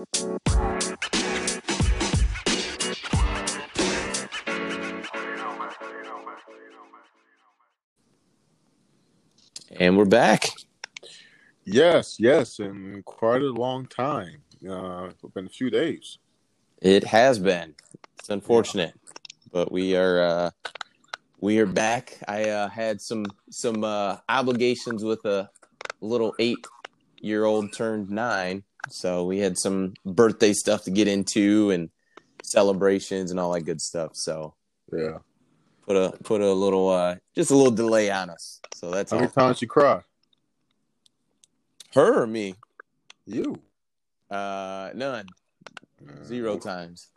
[0.00, 0.08] And
[9.98, 10.46] we're back.
[11.64, 14.38] Yes, yes, in quite a long time.
[14.66, 16.16] Uh, it's been a few days.
[16.80, 17.74] It has been.
[18.18, 18.94] It's unfortunate,
[19.52, 20.50] but we are uh,
[21.40, 22.16] we are back.
[22.26, 25.50] I uh, had some some uh, obligations with a
[26.00, 26.64] little eight
[27.20, 31.90] year old turned nine, so we had some birthday stuff to get into and
[32.42, 34.12] celebrations and all that good stuff.
[34.14, 34.54] So
[34.92, 35.18] Yeah.
[35.86, 38.60] put a put a little uh, just a little delay on us.
[38.74, 39.22] So that's How all.
[39.22, 40.02] many times you cry?
[41.94, 42.54] Her or me?
[43.26, 43.56] You.
[44.30, 45.26] Uh, none.
[46.24, 47.08] Zero times.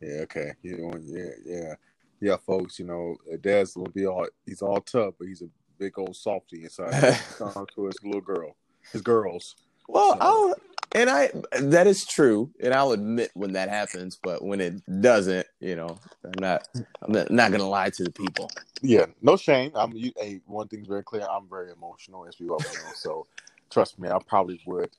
[0.00, 0.52] Yeah, okay.
[0.62, 1.74] You know, yeah, yeah.
[2.20, 5.48] Yeah, folks, you know, uh, Dad's gonna be all he's all tough, but he's a
[5.78, 6.92] big old softy inside.
[7.38, 8.56] To his little girl.
[8.92, 9.56] His girls.
[9.88, 10.54] Well, So- I'll,
[10.94, 11.30] and I
[11.60, 14.18] that is true, and I'll admit when that happens.
[14.22, 16.68] But when it doesn't, you know, I'm not
[17.02, 18.50] I'm not, not gonna lie to the people.
[18.80, 19.72] Yeah, no shame.
[19.74, 22.92] I'm you hey, one thing's very clear, I'm very emotional as we all know.
[22.94, 23.26] So
[23.70, 24.90] trust me, I probably would,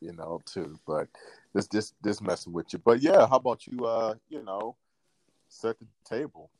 [0.00, 0.78] you know, too.
[0.86, 1.08] But
[1.52, 2.80] this this this messing with you.
[2.84, 4.76] But yeah, how about you uh, you know,
[5.48, 6.50] set the table.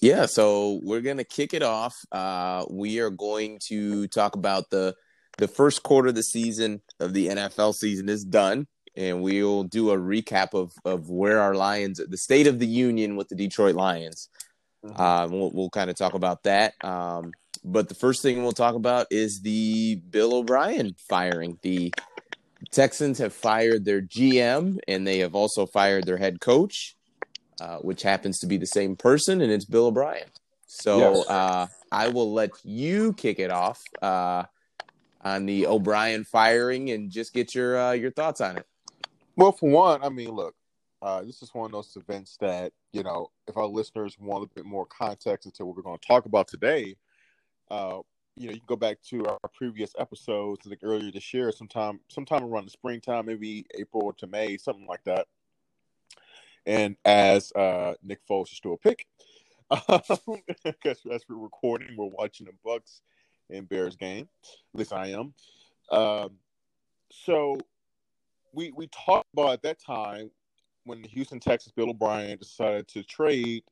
[0.00, 1.94] Yeah, so we're gonna kick it off.
[2.10, 4.94] Uh, we are going to talk about the
[5.38, 8.66] the first quarter of the season of the NFL season is done,
[8.96, 13.16] and we'll do a recap of of where our Lions, the state of the union
[13.16, 14.28] with the Detroit Lions.
[14.96, 16.74] Um, we'll, we'll kind of talk about that.
[16.84, 17.32] Um,
[17.64, 21.58] but the first thing we'll talk about is the Bill O'Brien firing.
[21.62, 21.92] The
[22.72, 26.96] Texans have fired their GM and they have also fired their head coach,
[27.60, 30.28] uh, which happens to be the same person, and it's Bill O'Brien.
[30.66, 31.28] So Yes.
[31.28, 34.44] uh, I will let you kick it off uh,
[35.22, 38.66] on the O'Brien firing and just get your uh, your thoughts on it.
[39.36, 40.54] Well, for one, I mean, look,
[41.00, 44.54] uh, this is one of those events that you know, if our listeners want a
[44.54, 46.96] bit more context into what we're going to talk about today,
[47.70, 47.98] uh,
[48.36, 52.00] you know, you can go back to our previous episodes, like earlier this year, sometime,
[52.08, 55.26] sometime around the springtime, maybe April to May, something like that.
[56.64, 59.06] And as uh, Nick Foles is still a pick,
[60.64, 63.00] because as we're recording, we're watching the Bucks
[63.52, 64.28] and Bears game.
[64.74, 65.34] At least I am.
[65.90, 66.30] Um,
[67.10, 67.58] so
[68.52, 70.30] we we talked about at that time
[70.84, 73.64] when the Houston Texas Bill O'Brien decided to trade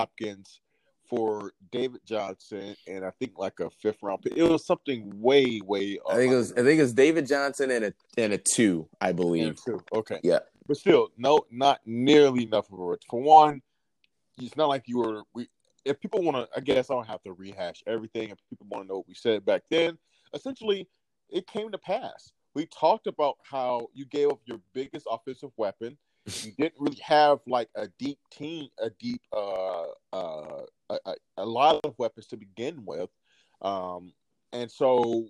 [0.00, 0.60] Hopkins
[1.08, 4.34] for David Johnson and I think like a fifth round pick.
[4.34, 5.98] It was something way way.
[6.08, 8.88] I think it was I think it was David Johnson and a and a two,
[9.00, 9.58] I believe.
[9.62, 9.82] two.
[9.94, 10.20] Okay.
[10.22, 10.38] Yeah.
[10.66, 12.96] But still, no, not nearly enough of a.
[13.10, 13.60] For one,
[14.40, 15.22] it's not like you were.
[15.34, 15.48] We,
[15.84, 18.30] if people want to, I guess I don't have to rehash everything.
[18.30, 19.98] If people want to know what we said back then,
[20.34, 20.88] essentially,
[21.30, 22.32] it came to pass.
[22.54, 25.96] We talked about how you gave up your biggest offensive weapon.
[26.42, 31.80] You didn't really have like a deep team, a deep, uh, uh, a, a, lot
[31.84, 33.10] of weapons to begin with,
[33.62, 34.12] um,
[34.52, 35.26] and so,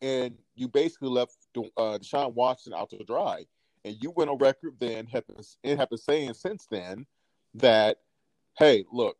[0.00, 3.44] and you basically left uh, Deshaun Watson out to dry
[3.84, 7.06] and you went on record then have been, and have been saying since then
[7.54, 7.98] that
[8.58, 9.16] hey look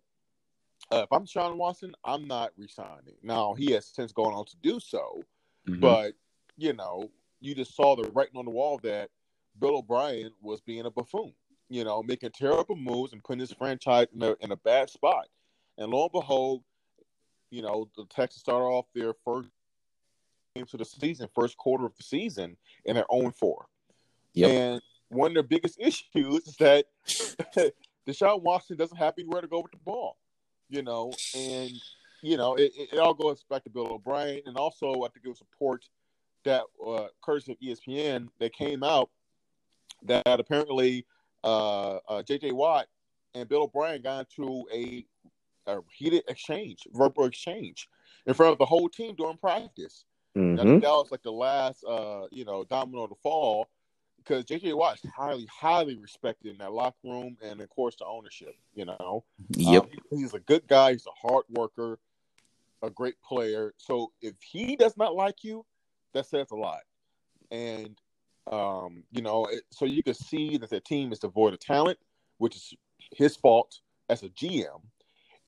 [0.93, 4.57] uh, if i'm sean watson i'm not resigning now he has since gone on to
[4.63, 5.23] do so
[5.69, 5.81] Mhm.
[5.81, 6.15] but
[6.57, 7.11] you know
[7.41, 9.11] you just saw the writing on the wall that
[9.59, 11.33] bill o'brien was being a buffoon
[11.69, 15.27] you know making terrible moves and putting his franchise in a, in a bad spot
[15.79, 16.63] and lo and behold
[17.51, 19.49] you know the texans started off their first
[20.57, 23.67] game to the season first quarter of the season in their own 4
[24.35, 24.51] Yep.
[24.51, 26.87] and one of their biggest issues is that
[28.09, 30.17] Deshaun Watson doesn't have anywhere to go with the ball,
[30.71, 31.73] you know, and
[32.23, 35.29] you know it, it, all goes back to Bill O'Brien, and also I think it
[35.29, 35.85] was a report
[36.45, 39.11] that uh, courtesy of ESPN that came out
[40.05, 41.05] that apparently
[41.45, 42.53] uh, uh, J.J.
[42.53, 42.87] Watt
[43.35, 45.05] and Bill O'Brien got into a,
[45.67, 47.89] a heated exchange, verbal exchange,
[48.27, 50.05] in front of the whole team during practice.
[50.37, 50.63] Mhm.
[50.63, 53.69] think that was like the last, uh, you know, domino to fall
[54.31, 58.07] because JJ Watt is highly, highly respected in that locker room and, of course, the
[58.07, 58.55] ownership.
[58.75, 59.25] You know,
[59.57, 59.83] Yep.
[59.83, 60.93] Um, he's a good guy.
[60.93, 61.99] He's a hard worker,
[62.83, 63.75] a great player.
[63.79, 65.67] So if he does not like you,
[66.15, 66.83] that says a lot.
[67.51, 67.99] And
[68.51, 71.99] um, you know, it, so you can see that the team is devoid of talent,
[72.39, 72.75] which is
[73.15, 74.81] his fault as a GM.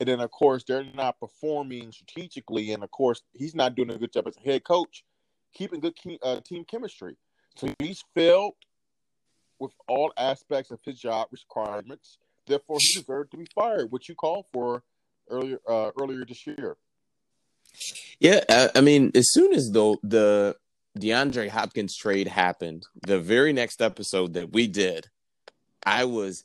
[0.01, 3.99] And then, of course, they're not performing strategically, and of course, he's not doing a
[3.99, 5.05] good job as a head coach,
[5.55, 7.17] keeping good uh, team chemistry.
[7.57, 8.55] So he's failed
[9.63, 12.19] with all aspects of his job requirements.
[12.47, 14.83] Therefore, he deserved to be fired, which you called for
[15.31, 16.77] earlier uh, earlier this year.
[18.19, 20.57] Yeah, I, I mean, as soon as the the
[20.99, 25.07] DeAndre Hopkins trade happened, the very next episode that we did,
[25.87, 26.45] I was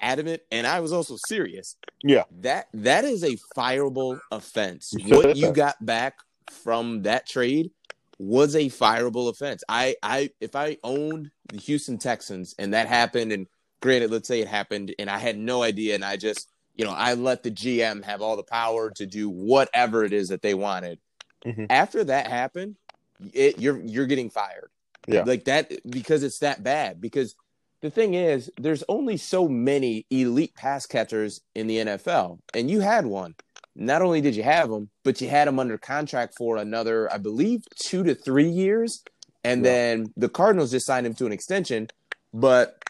[0.00, 1.76] adamant and I was also serious.
[2.02, 2.24] Yeah.
[2.40, 4.92] That that is a fireable offense.
[5.06, 6.18] What you got back
[6.50, 7.70] from that trade
[8.18, 9.62] was a fireable offense.
[9.68, 13.46] I I if I owned the Houston Texans and that happened and
[13.82, 16.92] granted let's say it happened and I had no idea and I just you know
[16.92, 20.54] I let the GM have all the power to do whatever it is that they
[20.54, 20.98] wanted.
[21.44, 21.66] Mhm.
[21.70, 22.76] After that happened,
[23.32, 24.70] it, you're you're getting fired.
[25.06, 25.22] Yeah.
[25.24, 27.36] Like that because it's that bad because
[27.82, 32.80] the thing is, there's only so many elite pass catchers in the NFL, and you
[32.80, 33.34] had one.
[33.78, 37.18] Not only did you have him, but you had him under contract for another, I
[37.18, 39.02] believe, two to three years.
[39.44, 39.70] And Yeah.
[39.70, 41.88] then the Cardinals just signed him to an extension.
[42.32, 42.82] But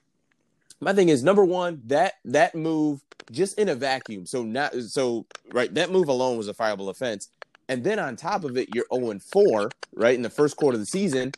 [0.80, 3.00] my thing is, number one, that that move
[3.32, 4.26] just in a vacuum.
[4.26, 5.72] So not so right.
[5.74, 7.28] That move alone was a fireable offense.
[7.68, 10.80] And then on top of it, you're 0 4, right, in the first quarter of
[10.80, 11.32] the season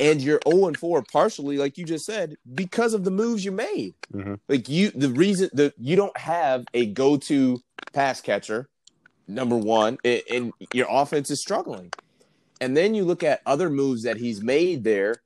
[0.00, 3.52] and you're 0 and 4 partially like you just said because of the moves you
[3.52, 4.40] made Mhm.
[4.48, 7.60] like you the reason that you don't have a go-to
[7.92, 8.68] pass catcher
[9.26, 11.92] number one and, your offense is struggling.
[12.60, 15.16] And then you look at other moves that he's made there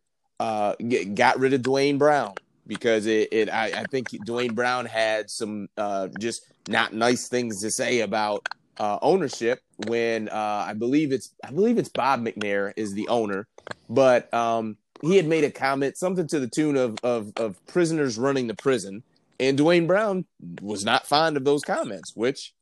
[0.41, 2.35] uh get, got rid of Duane Brown
[2.67, 7.61] because it, it I, I think Duane Brown had some uh just not nice things
[7.63, 8.49] to say about
[8.79, 13.47] uh ownership when uh I believe it's I believe it's Bob McNair is the owner.
[13.89, 18.19] But um, he had made a comment, something to the tune of, of of prisoners
[18.19, 19.03] running the prison,
[19.39, 20.25] and Duane Brown
[20.61, 22.55] was not fond of those comments, which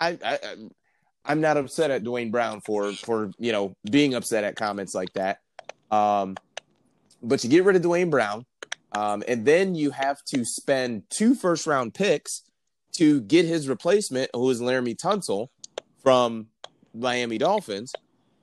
[0.00, 0.38] I, I
[1.24, 5.12] I'm not upset at Duane Brown for for you know being upset at comments like
[5.14, 5.40] that.
[5.90, 6.36] Um,
[7.22, 8.46] but you get rid of Duane Brown,
[8.92, 12.42] um, and then you have to spend two first round picks
[12.92, 15.48] to get his replacement, who is Laremy Tunsil
[16.02, 16.48] from
[16.94, 17.92] Miami Dolphins.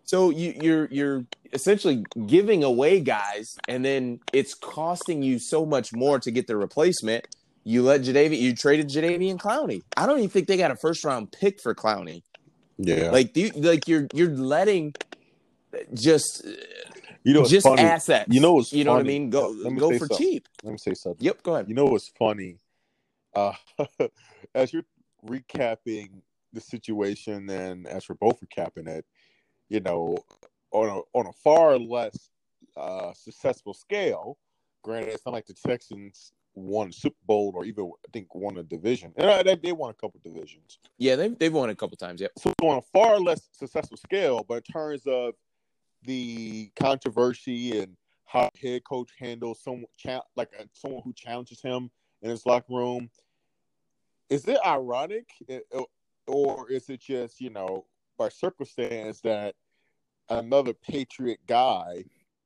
[0.03, 5.93] So you, you're you're essentially giving away guys, and then it's costing you so much
[5.93, 7.27] more to get the replacement.
[7.65, 9.81] You let Jadavian, you traded Jadeveon Clowney.
[9.97, 12.21] I don't even think they got a first round pick for Clowney.
[12.77, 13.09] Yeah.
[13.09, 14.93] Like, do you, like you're you're letting
[15.93, 16.45] just
[17.23, 17.81] you know, just funny.
[17.81, 18.31] assets.
[18.31, 19.31] You know what's you know what I mean?
[19.31, 20.17] Go Let me go for something.
[20.17, 20.47] cheap.
[20.63, 21.25] Let me say something.
[21.25, 21.67] Yep, go ahead.
[21.67, 22.59] You know what's funny?
[23.33, 23.53] Uh,
[24.55, 24.85] as you're
[25.25, 26.21] recapping
[26.53, 29.05] the situation, and as we're both recapping it,
[29.69, 30.19] you know,
[30.71, 32.29] on a on a far less
[32.77, 34.37] uh, successful scale.
[34.83, 38.57] Granted, it's not like the Texans won a Super Bowl or even I think won
[38.57, 39.13] a division.
[39.17, 40.79] And uh, they, they won a couple divisions.
[40.97, 42.21] Yeah, they've they've won a couple times.
[42.21, 42.29] Yeah.
[42.37, 45.35] So on a far less successful scale, but in terms of
[46.03, 49.85] the controversy and how head coach handles someone
[50.35, 51.91] like uh, someone who challenges him
[52.21, 53.09] in his locker room,
[54.29, 55.59] is it ironic eh,
[56.27, 57.85] or is it just you know
[58.17, 59.55] by circumstance that
[60.29, 62.03] another Patriot guy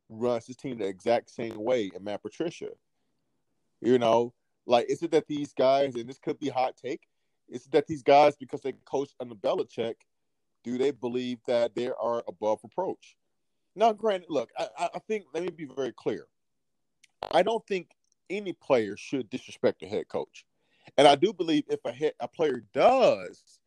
[0.09, 2.69] runs his team the exact same way and Matt Patricia?
[3.81, 4.33] You know,
[4.65, 7.07] like is it that these guys, and this could be hot take,
[7.49, 9.95] is it that these guys because they coach under Belichick,
[10.63, 13.15] do they believe that they are above reproach?
[13.75, 16.27] Now, granted, look, I, I think let me be very clear.
[17.31, 17.89] I don't think
[18.29, 20.45] any player should disrespect a head coach,
[20.97, 23.59] and I do believe if a head, a player does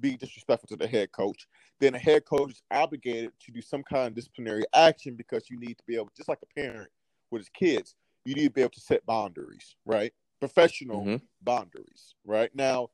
[0.00, 1.46] be disrespectful to the head coach,
[1.78, 5.58] then a head coach is obligated to do some kind of disciplinary action because you
[5.58, 6.88] need to be able, just like a parent
[7.30, 7.94] with his kids,
[8.24, 10.12] you need to be able to set boundaries, right?
[10.40, 11.22] Professional Mhm.
[11.42, 12.54] boundaries, right?
[12.54, 12.90] Now,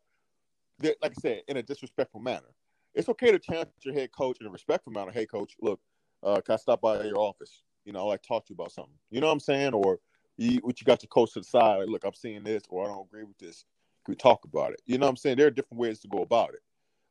[0.81, 2.55] like I said, in a disrespectful manner.
[2.95, 5.11] It's okay to challenge your head coach in a respectful manner.
[5.11, 5.81] Hey, coach, look,
[6.23, 7.63] uh, can I stop by your office?
[7.85, 8.99] You know, I like to talk to you about something.
[9.11, 9.75] You know what I'm saying?
[9.75, 10.01] Or
[10.37, 11.79] you, what you got your coach to the side?
[11.79, 13.65] Like, look, I'm seeing this, or I don't agree with this.
[14.05, 14.83] Can we talk about it?
[14.87, 15.37] You know what I'm saying?
[15.37, 16.63] There are different ways to go about it,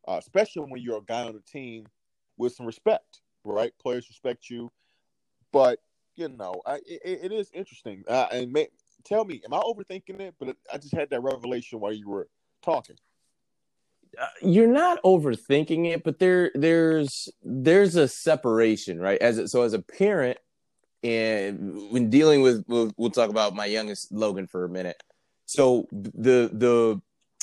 [0.07, 1.85] uh, especially when you're a guy on the team
[2.37, 3.73] with some respect, right?
[3.79, 4.71] Players respect you,
[5.51, 5.79] but
[6.15, 8.03] you know, I, it, it is interesting.
[8.07, 8.67] Uh, and may,
[9.03, 10.35] tell me, am I overthinking it?
[10.39, 12.27] But I just had that revelation while you were
[12.63, 12.95] talking.
[14.19, 19.21] Uh, you're not overthinking it, but there there's there's a separation, right?
[19.21, 20.37] As a, so as a parent,
[21.03, 25.01] and when dealing with we'll, we'll talk about my youngest Logan for a minute.
[25.45, 27.01] So the the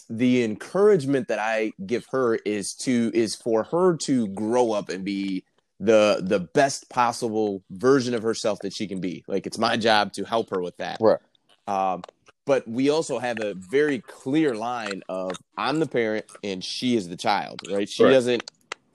[0.08, 5.04] the encouragement that I give her is to is for her to grow up and
[5.04, 5.44] be
[5.82, 9.24] the the best possible version of herself that she can be.
[9.28, 11.00] Like it's my job to help her with that.
[11.00, 11.18] Right.
[11.66, 12.02] Um,
[12.46, 17.08] but we also have a very clear line of I'm the parent and she is
[17.08, 17.88] the child, right?
[17.88, 18.12] She Right.
[18.12, 18.44] doesn't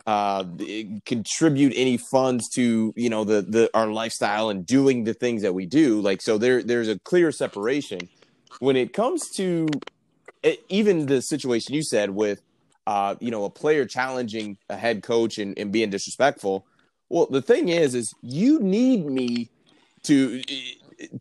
[0.05, 0.45] uh,
[1.05, 5.53] contribute any funds to you know the the our lifestyle and doing the things that
[5.53, 5.99] we do.
[6.01, 8.09] Like so, there there's a clear separation
[8.59, 9.67] when it comes to
[10.69, 12.41] even the situation you said with
[12.85, 16.65] uh, you know a player challenging a head coach and, and being disrespectful.
[17.09, 19.49] Well, the thing is, is you need me
[20.03, 20.41] to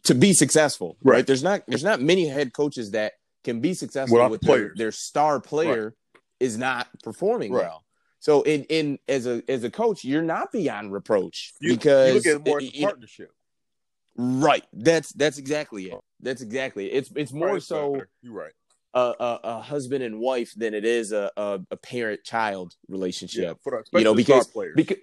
[0.04, 1.16] to be successful, right?
[1.16, 1.26] Right.
[1.26, 3.12] There's not there's not many head coaches that
[3.44, 5.94] can be successful Without with their, their star player
[6.40, 7.62] is not performing Right.
[7.66, 7.84] well.
[8.18, 12.32] So in in as a as a coach, you're not beyond reproach You, because you
[12.38, 13.32] look at it as a you know, partnership.
[14.16, 14.64] right.
[14.72, 15.98] That's that's exactly it.
[16.20, 16.96] That's exactly it.
[16.96, 18.02] It's it's more Right, so.
[18.22, 18.52] You're right.
[18.94, 23.58] a, a, a husband and wife than it is a, a, a parent child relationship.
[23.64, 24.72] Yeah, you know, especially the star because players.
[24.74, 24.96] because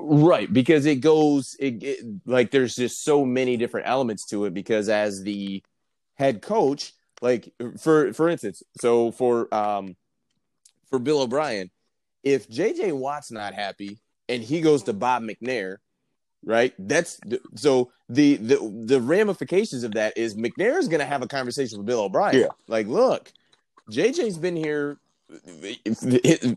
[0.00, 4.54] right because it goes it, it like there's just so many different elements to it
[4.54, 5.62] because as the
[6.14, 9.96] head coach like for for instance so for um
[10.88, 11.70] for bill o'brien
[12.22, 15.76] if jj watt's not happy and he goes to bob mcnair
[16.44, 17.18] right that's
[17.56, 21.78] so the the the ramifications of that is mcnair is going to have a conversation
[21.78, 22.48] with bill o'brien Yeah.
[22.68, 23.32] like look
[23.90, 24.98] jj's been here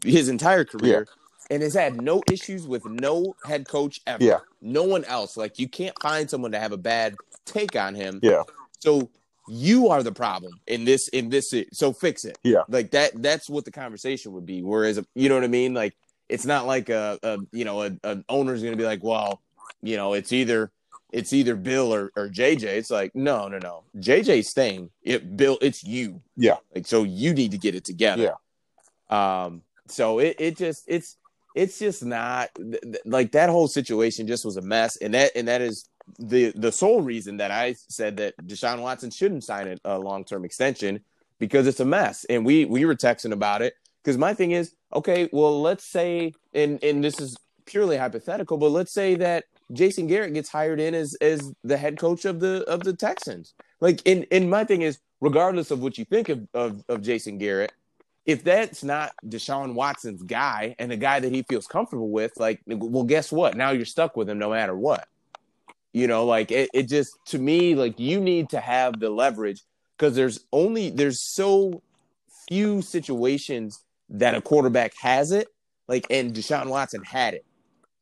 [0.04, 1.08] his entire career
[1.50, 4.24] and has had no issues with no head coach ever.
[4.24, 4.40] Yeah.
[4.62, 5.36] No one else.
[5.38, 8.20] Like you can't find someone to have a bad take on him.
[8.22, 8.44] Yeah.
[8.80, 9.10] So
[9.48, 12.38] you are the problem in this in this so fix it.
[12.44, 12.64] Yeah.
[12.68, 14.62] Like that that's what the conversation would be.
[14.62, 15.74] Whereas you know what I mean?
[15.74, 15.96] Like
[16.30, 19.42] it's not like a, a you know, a, an owner's gonna be like, well,
[19.82, 20.72] you know, it's either
[21.12, 22.64] it's either Bill or, or JJ.
[22.64, 23.84] It's like, no, no, no.
[23.98, 24.90] JJ's staying.
[25.04, 26.22] It Bill, it's you.
[26.38, 26.58] Yeah.
[26.74, 28.36] Like so you need to get it together.
[29.10, 29.46] Yeah.
[29.46, 31.18] Um so it, it just it's
[31.56, 32.50] it's just not
[33.06, 35.88] like that whole situation just was a mess and that and that is
[36.20, 40.24] the the sole reason that I said that Deshaun Watson shouldn't sign a, a long
[40.24, 41.02] term extension
[41.40, 44.74] because it's a mess and we we were texting about it because my thing is
[44.94, 50.08] okay well let's say and and this is purely hypothetical but let's say that Jason
[50.08, 53.54] Garrett gets hired in as as the head coach of the of the Texans.
[53.80, 57.38] Like and and my thing is regardless of what you think of of, of Jason
[57.38, 57.72] Garrett
[58.26, 62.62] if that's not Deshaun Watson's guy and the guy that he feels comfortable with, like,
[62.68, 63.58] well, guess what?
[63.58, 65.08] Now you're stuck with him no matter what.
[65.94, 69.62] You know, like it, it just to me, like you need to have the leverage
[69.98, 71.82] because there's only there's so
[72.48, 75.48] few situations that a quarterback has it,
[75.88, 77.46] like, and Deshaun Watson had it.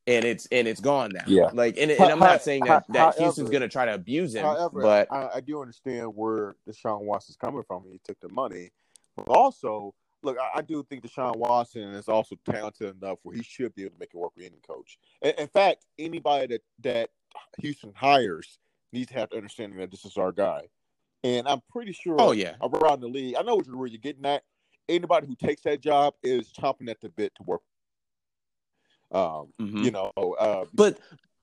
[0.08, 1.24] And it's and it's gone now.
[1.28, 1.50] Yeah.
[1.54, 4.44] Like and, and I'm not saying that, that However- Houston's gonna try to abuse him,
[4.44, 7.84] However, but I, I do understand where Deshaun Watson's coming from.
[7.92, 8.72] He took the money,
[9.16, 13.44] but also, look, I, I do think Deshaun Watson is also talented enough where he
[13.44, 14.98] should be able to make it work with any coach.
[15.22, 17.10] In, in fact, anybody that that
[17.60, 18.60] Houston hires
[18.92, 20.64] needs to have the understanding that this is our guy.
[21.24, 22.16] And I'm pretty sure.
[22.20, 24.44] oh yeah, around the league, I know what you're, where you're getting at.
[24.88, 27.62] Anybody who takes that job is chomping at the bit to work.
[29.12, 29.84] Um, Mhm.
[29.84, 31.00] you know, uh, But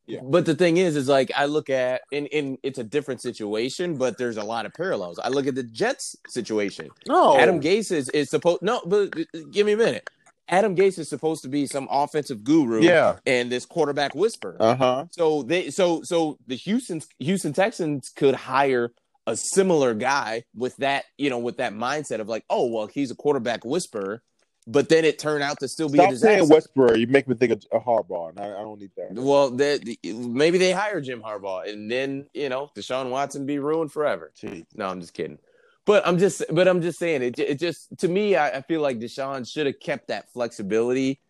[0.07, 0.21] Yeah.
[0.23, 3.97] but the thing is, is like I look at in in it's a different situation,
[3.97, 5.19] but there's a lot of parallels.
[5.19, 6.89] I look at the Jets situation.
[7.09, 10.09] no, Adam Gase is is supposed no, but uh, give me a minute.
[10.49, 14.57] Adam Gase is supposed to be some offensive guru, yeah, and this quarterback whisper.
[14.61, 18.93] uh huh, So they so so the Houston Houston Texans could hire
[19.27, 23.11] a similar guy with that you know with that mindset of like oh well he's
[23.11, 24.23] a quarterback whisperer,
[24.67, 26.47] but then it turned out to still be a Stop disaster.
[26.47, 26.99] saying Westboro.
[26.99, 29.13] You make me think of a Harbaugh, and I, I don't need that.
[29.13, 33.93] Well, that maybe they hire Jim Harbaugh, and then you know Deshaun Watson be ruined
[33.93, 34.33] forever.
[34.35, 34.67] Gee.
[34.75, 35.39] No, I'm just kidding.
[35.85, 37.39] But I'm just, but I'm just saying it.
[37.39, 41.21] It just to me, I, I feel like Deshaun should have kept that flexibility.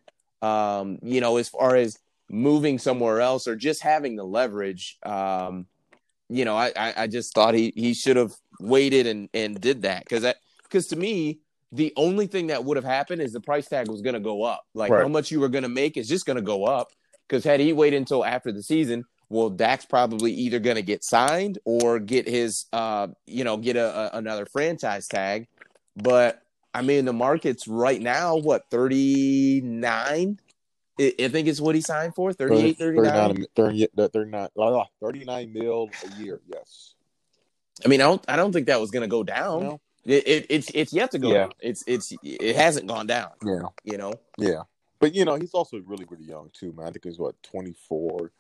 [0.41, 4.99] Um, you know, as far as moving somewhere else or just having the leverage.
[5.05, 5.67] Um,
[6.29, 9.83] you know, I, I, I just thought he he should have waited and and did
[9.83, 11.39] that because that because to me
[11.73, 14.43] the only thing that would have happened is the price tag was going to go
[14.43, 14.65] up.
[14.75, 15.03] Like Right.
[15.03, 16.93] how much you were going to make is just going to go up.
[17.29, 21.03] Because had he waited until after the season, well, Dak's probably either going to get
[21.03, 25.49] signed or get his, uh, you know, get a, a another franchise tag.
[25.97, 26.41] But
[26.73, 30.39] I mean, the market's right now what thirty nine.
[31.01, 33.47] I, I think it's what he signed for 38, 39.
[33.55, 36.41] 39, 39, uh, 39 mil a year.
[36.47, 36.95] Yes.
[37.85, 39.63] I mean, I don't, I don't think that was going to go down.
[39.63, 39.81] No?
[40.07, 41.39] It, it, it's, it's yet to go Yeah.
[41.39, 41.53] down.
[41.61, 43.31] It's, it's, it hasn't gone down.
[43.45, 43.69] Yeah.
[43.85, 44.15] You know.
[44.39, 44.63] Yeah.
[45.01, 46.87] But, you know, he's also really, really young, too, man.
[46.87, 48.33] I think he's, what, 24,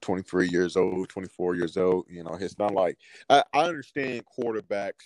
[0.00, 2.06] 23 years old, 24 years old.
[2.08, 2.96] You know, it's not like
[3.28, 5.04] I, I understand quarterbacks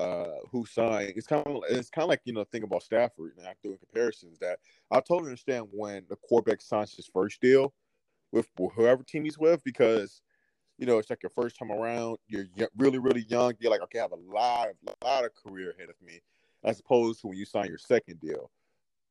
[0.00, 3.34] uh who sign it's kind of it's kind of like you know think about Stafford
[3.38, 4.58] and I'm doing comparisons that
[4.90, 7.72] I totally understand when the quarterback signs his first deal
[8.32, 10.20] with whoever team he's with because
[10.78, 13.98] you know it's like your first time around you're really really young you're like okay
[13.98, 16.20] I have a lot of lot of career ahead of me
[16.64, 18.50] as opposed to when you sign your second deal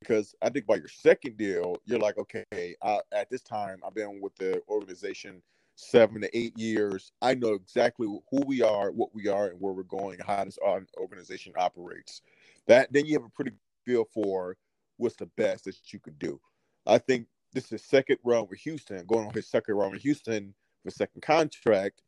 [0.00, 3.94] because I think by your second deal you're like okay I, at this time I've
[3.94, 5.42] been with the organization
[5.76, 9.72] seven to eight years, I know exactly who we are, what we are, and where
[9.72, 12.22] we're going, how this or- organization operates.
[12.66, 13.52] That then you have a pretty
[13.84, 14.56] feel for
[14.96, 16.40] what's the best that you could do.
[16.86, 20.54] I think this is second run with Houston, going on his second run with Houston
[20.84, 22.02] with second contract.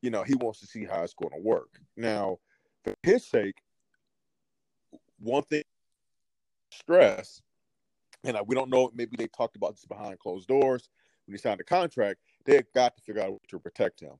[0.00, 1.80] You know, he wants to see how it's going to work.
[1.96, 2.38] Now,
[2.84, 3.56] for his sake,
[5.18, 5.62] one thing
[6.70, 7.40] stress,
[8.24, 10.88] and we don't know, maybe they talked about this behind closed doors
[11.26, 12.20] when he signed the contract.
[12.44, 14.14] they've got to figure out to protect him.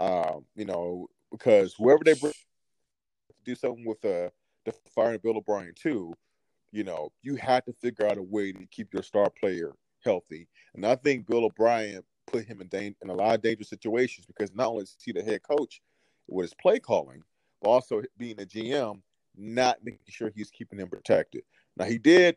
[0.00, 2.32] Um, you know, because whoever they bring
[3.44, 4.28] do something with uh,
[4.64, 6.12] the firing Bill O'Brien too,
[6.72, 9.72] you know, you had to figure out a way to keep your star player
[10.04, 10.48] healthy.
[10.74, 14.26] And I think Bill O'Brien put him in, da- in a lot of dangerous situations
[14.26, 15.80] because not only is he the head coach
[16.28, 17.22] with his play calling,
[17.62, 19.00] but also being a GM,
[19.36, 21.42] not making sure he's keeping him protected.
[21.76, 22.36] Now he did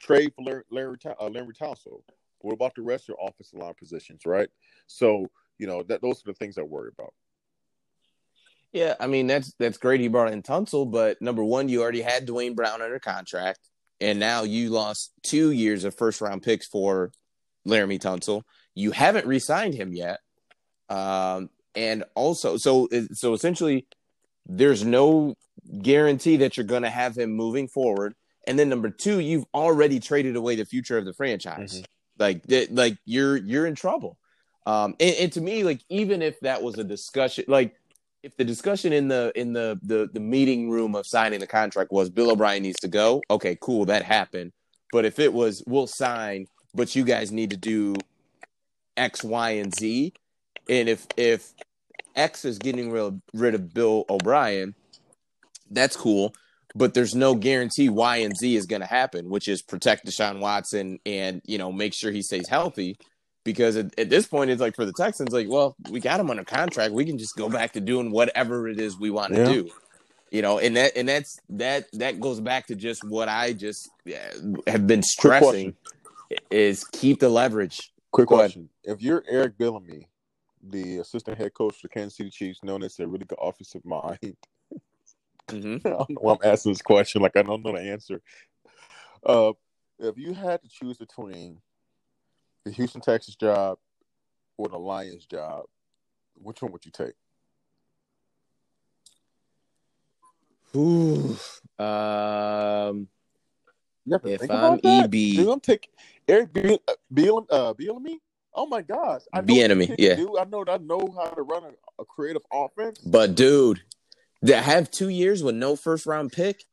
[0.00, 2.02] trade for Larry uh, Larry Tunsil.
[2.40, 4.48] What about the rest of your offensive line positions, right?
[4.86, 7.14] So you know that those are the things I worry about.
[8.72, 10.00] Yeah, I mean that's that's great.
[10.00, 13.60] He brought in Tunsil, but number one, you already had Duane Brown under contract,
[14.00, 17.12] and now you lost two years of first round picks for
[17.66, 18.42] Laremy Tunsil.
[18.74, 20.20] You haven't re-signed him yet,
[20.88, 23.86] um, and also so so essentially,
[24.46, 25.34] there's no
[25.82, 28.14] guarantee that you're going to have him moving forward.
[28.46, 31.74] And then number two, you've already traded away the future of the franchise.
[31.74, 31.84] Mm-hmm.
[32.18, 34.18] Like that, like you're you're in trouble.
[34.66, 37.74] Um, and, and to me, like even if that was a discussion, like
[38.22, 41.90] if the discussion in the in the, the the meeting room of signing the contract
[41.90, 44.52] was Bill O'Brien needs to go, okay, cool, that happened.
[44.92, 47.94] But if it was we'll sign, but you guys need to do
[48.96, 50.12] X, Y, and Z,
[50.68, 51.52] and if if
[52.14, 54.74] X is getting rid, rid of Bill O'Brien,
[55.70, 56.34] that's cool.
[56.74, 60.40] But there's no guarantee Y and Z is going to happen, which is protect Deshaun
[60.40, 62.96] Watson and you know make sure he stays healthy
[63.44, 66.30] because at, at, this point it's like for the Texans, like, well, we got him
[66.30, 66.92] under contract.
[66.92, 69.44] We can just go back to doing whatever it is we want yeah.
[69.44, 69.70] to do.
[70.30, 73.90] You know, and that and that's that that goes back to just what I just
[74.66, 75.74] have been stressing
[76.50, 77.91] is keep the leverage.
[78.12, 78.68] Quick question.
[78.84, 80.06] If you're Eric Bieniemy,
[80.62, 84.36] the assistant head coach for Kansas City Chiefs, known as a really good offensive mind,
[85.48, 85.76] mm-hmm.
[85.86, 87.22] I don't know why I'm asking this question.
[87.22, 88.20] Like I don't know the answer.
[89.24, 89.52] Uh,
[89.98, 91.58] if you had to choose between
[92.64, 93.78] the Houston Texas job
[94.58, 95.64] or the Lions job,
[96.34, 97.14] which one would you take?
[100.74, 101.36] Ooh,
[101.78, 103.08] um,
[104.06, 105.90] if I'm EB, Dude, I'm take
[106.28, 106.78] Eric Biel,
[107.12, 108.18] Biel, uh, Bielemy.
[108.54, 110.14] Oh my gosh, I know enemy, yeah.
[110.14, 110.38] Do.
[110.38, 112.98] I know I know how to run a, a creative offense.
[112.98, 113.82] But dude,
[114.44, 116.64] to have two years with no first round pick,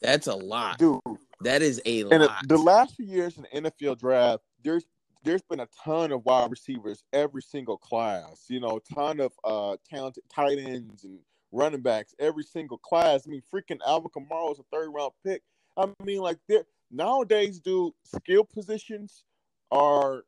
[0.00, 1.00] that's a lot, dude.
[1.40, 2.48] That is a and lot.
[2.48, 4.84] the last few years in the NFL draft, there's
[5.24, 8.44] there's been a ton of wide receivers every single class.
[8.48, 11.18] You know, a ton of uh talented tight ends and
[11.50, 13.24] running backs every single class.
[13.26, 15.42] I mean, freaking Alvin Kamara was a third round pick.
[15.76, 19.24] I mean, like there nowadays, dude, skill positions
[19.70, 20.24] are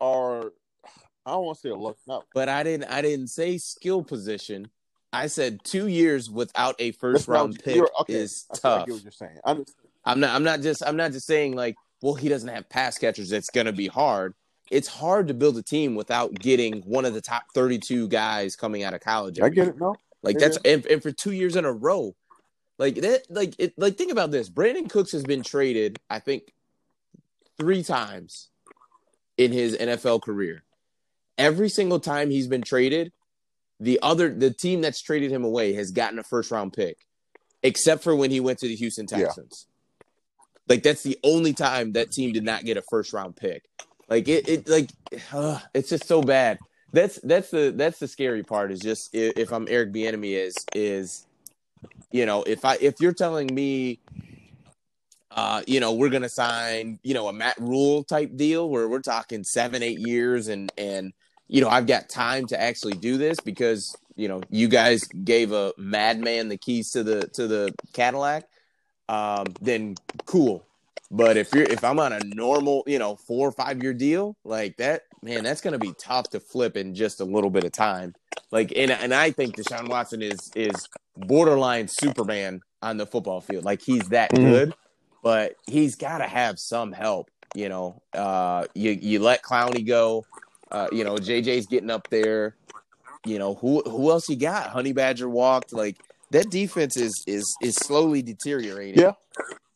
[0.00, 0.52] are
[1.24, 2.24] I don't want to say a look, no.
[2.34, 4.68] But I didn't I didn't say skill position.
[5.12, 8.12] I said two years without a first round pick okay.
[8.12, 8.82] is tough.
[8.82, 9.38] I get what you're saying.
[9.44, 9.64] I'm,
[10.04, 12.98] I'm not I'm not just I'm not just saying like well, he doesn't have pass
[12.98, 13.32] catchers.
[13.32, 14.34] It's going to be hard.
[14.70, 18.82] It's hard to build a team without getting one of the top 32 guys coming
[18.84, 19.40] out of college.
[19.40, 19.80] I get it.
[19.80, 22.14] No, like that's and, and, for two years in a row,
[22.78, 23.24] like that.
[23.28, 23.74] Like it.
[23.76, 24.48] Like think about this.
[24.48, 25.98] Brandin Cooks has been traded.
[26.08, 26.52] I think
[27.58, 28.48] three times
[29.36, 30.62] in his NFL career.
[31.36, 33.12] Every single time he's been traded,
[33.80, 36.98] the other the team that's traded him away has gotten a first round pick,
[37.62, 39.66] except for when he went to the Houston Texans.
[39.66, 40.04] Yeah.
[40.68, 43.64] Like that's the only time that team did not get a first round pick.
[44.08, 44.90] Like it, it like
[45.32, 46.58] uh, it's just so bad.
[46.92, 48.72] That's that's the that's the scary part.
[48.72, 51.26] Is just if, if I'm Eric Bieniemy is is
[52.10, 54.00] you know if I if you're telling me
[55.30, 59.02] uh, you know, we're gonna sign, you know, a Matt Rhule type deal where we're
[59.02, 61.12] talking seven, eight years, and and
[61.46, 65.52] you know, I've got time to actually do this because you know, you guys gave
[65.52, 68.48] a madman the keys to the to the Cadillac
[69.08, 69.94] um, then
[70.26, 70.64] cool.
[71.10, 74.36] But if you're if I'm on a normal, you know, four or five year deal
[74.44, 77.72] like that, man, that's gonna be tough to flip in just a little bit of
[77.72, 78.14] time.
[78.50, 83.64] Like, and and I think Deshaun Watson is is borderline Superman on the football field.
[83.64, 84.36] Like he's that mm.
[84.36, 84.74] good,
[85.22, 87.30] but he's got to have some help.
[87.54, 90.24] You know, uh, you you let Clowney go.
[90.70, 92.56] Uh, you know, JJ's getting up there.
[93.26, 94.70] You know who who else you got?
[94.70, 95.72] Honey Badger walked.
[95.72, 95.96] Like
[96.30, 99.00] that defense is is is slowly deteriorating.
[99.00, 99.12] Yeah.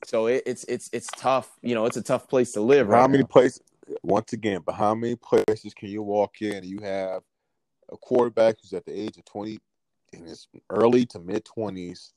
[0.05, 1.51] So it, it's it's it's tough.
[1.63, 2.89] You know, it's a tough place to live.
[2.89, 3.61] Right how many places?
[4.03, 7.23] Once again, but how many places can you walk in and you have
[7.91, 9.59] a quarterback who's at the age of twenty,
[10.13, 12.13] in his early to mid twenties,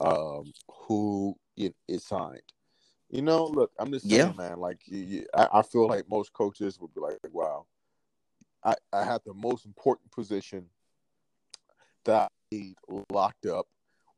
[0.00, 2.40] um, who is signed?
[3.10, 4.32] You know, look, I'm just saying, yeah.
[4.32, 4.58] man.
[4.58, 7.66] Like, you, you, I, I, feel like most coaches would be like, "Wow,
[8.64, 10.66] I, I have the most important position
[12.04, 12.74] that I need
[13.10, 13.66] locked up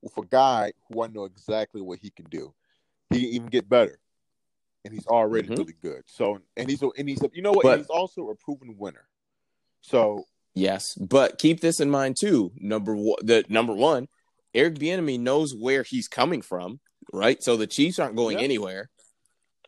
[0.00, 2.54] with a guy who I know exactly what he can do.
[3.10, 3.98] He can even get better,
[4.84, 5.56] and he's already mm-hmm.
[5.56, 6.02] really good.
[6.06, 7.62] So, and he's and he's you know what?
[7.62, 9.06] But, he's also a proven winner.
[9.80, 12.52] So yes, but keep this in mind too.
[12.56, 14.08] Number one, the number one,
[14.54, 16.80] Eric Bieniemy knows where he's coming from
[17.12, 17.42] right?
[17.42, 18.90] So the Chiefs aren't going anywhere.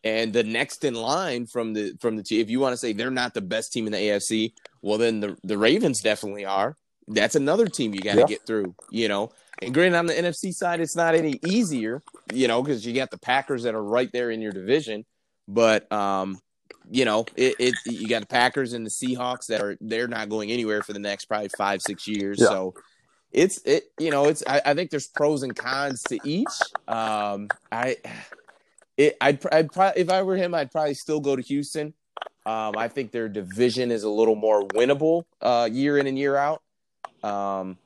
[0.05, 2.93] And the next in line from the from the team, if you want to say
[2.93, 6.77] they're not the best team in the AFC, well then the the Ravens definitely are.
[7.09, 8.29] That's another team you got to yep.
[8.29, 9.31] get through, you know.
[9.63, 13.11] And granted, on the NFC side, it's not any easier, you know, because you got
[13.11, 15.05] the Packers that are right there in your division.
[15.49, 16.39] But um,
[16.91, 20.29] you know, it, it you got the Packers and the Seahawks that are they're not
[20.29, 22.39] going anywhere for the next probably five six years.
[22.41, 22.49] Yeah.
[22.49, 22.75] So
[23.33, 26.47] it's it you know it's I, I, think there's pros and cons to each.
[26.87, 27.97] Um, I
[28.97, 31.95] it I'd I'd probably if I were him I'd probably still go to Houston.
[32.45, 36.37] Um, I think their division is a little more winnable uh, year in and year
[36.37, 36.63] out.
[37.25, 37.77] Um,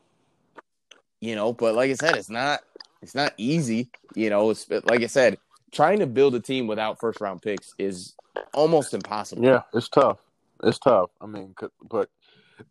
[1.20, 2.60] you know, but like I said, it's not
[3.02, 3.90] it's not easy.
[4.14, 5.38] You know, it's like I said,
[5.72, 8.14] trying to build a team without first round picks is
[8.54, 9.44] almost impossible.
[9.44, 10.18] Yeah, it's tough.
[10.62, 11.10] It's tough.
[11.20, 11.54] I mean,
[11.88, 12.08] but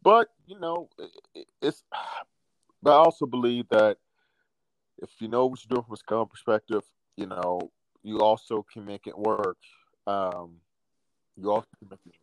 [0.04, 0.90] but you know,
[1.62, 1.84] it's
[2.84, 3.98] but I also believe that
[5.02, 6.84] if you know what you're doing from a skill perspective,
[7.16, 7.72] you know,
[8.04, 9.58] you also can make it work.
[10.08, 10.56] Um,
[11.40, 11.68] you also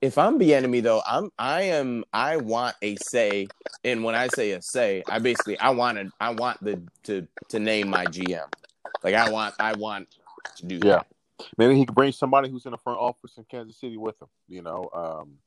[0.02, 3.48] if I'm the enemy though, I'm I am I want a say,
[3.84, 7.26] and when I say a say, I basically I want to I want the to
[7.48, 8.46] to name my GM.
[9.02, 10.08] Like I want I want
[10.56, 10.96] to do yeah.
[10.96, 11.06] That.
[11.58, 14.28] Maybe he could bring somebody who's in the front office in Kansas City with him.
[14.48, 15.38] You know, um,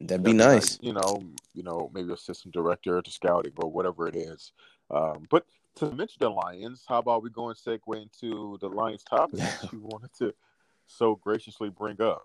[0.00, 0.78] That'd be nice.
[0.78, 1.22] Like, you know,
[1.54, 4.52] you know, maybe assistant director to scouting or whatever it is.
[4.90, 5.44] Um, but
[5.76, 9.72] to mention the Lions, how about we go and segue into the Lions topic that
[9.72, 10.34] you wanted to
[10.86, 12.24] so graciously bring up?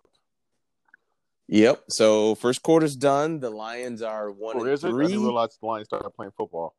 [1.47, 1.83] Yep.
[1.89, 3.39] So first quarter's done.
[3.39, 5.05] The Lions are one or is three.
[5.05, 5.07] It?
[5.07, 6.75] I didn't realize the Lions started playing football.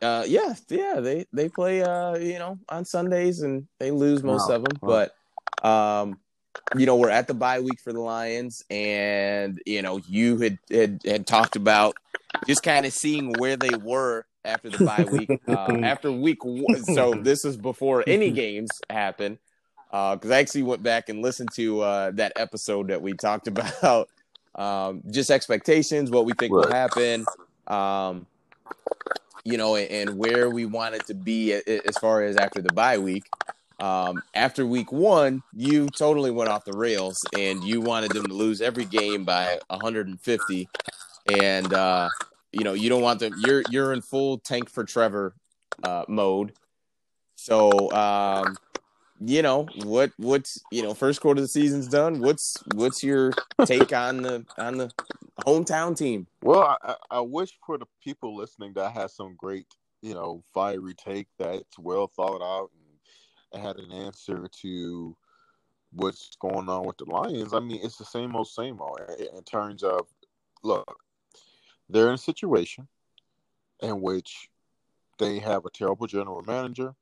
[0.00, 1.00] Uh, yeah, yeah.
[1.00, 5.12] They they play uh, you know, on Sundays and they lose most of them, but
[5.66, 6.18] um,
[6.76, 10.58] you know, we're at the bye week for the Lions, and you know, you had
[10.70, 11.96] had, had talked about
[12.46, 15.30] just kind of seeing where they were after the bye week.
[15.48, 19.38] Uh, after week one, so this is before any games happen.
[19.90, 23.48] Because uh, I actually went back and listened to uh, that episode that we talked
[23.48, 24.08] about,
[24.54, 26.66] um, just expectations, what we think right.
[26.66, 27.24] will happen,
[27.66, 28.26] um,
[29.44, 32.98] you know, and, and where we wanted to be as far as after the bye
[32.98, 33.24] week.
[33.80, 38.34] Um, after week one, you totally went off the rails and you wanted them to
[38.34, 40.68] lose every game by 150.
[41.40, 42.08] And, uh,
[42.52, 45.34] you know, you don't want them, you're, you're in full tank for Trevor
[45.84, 46.54] uh, mode.
[47.36, 48.56] So, um,
[49.20, 53.32] you know what what's you know first quarter of the season's done what's what's your
[53.66, 54.90] take on the on the
[55.40, 56.26] hometown team?
[56.42, 59.66] Well I, I wish for the people listening that has some great
[60.02, 62.70] you know fiery take that's well thought out
[63.52, 65.16] and had an answer to
[65.92, 69.42] what's going on with the Lions, I mean, it's the same old, same old in
[69.44, 70.06] terms of
[70.62, 70.96] look,
[71.88, 72.88] they're in a situation
[73.80, 74.48] in which
[75.18, 76.94] they have a terrible general manager,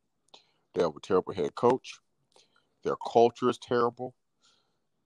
[0.74, 1.98] they have a terrible head coach,
[2.87, 4.14] their culture is terrible.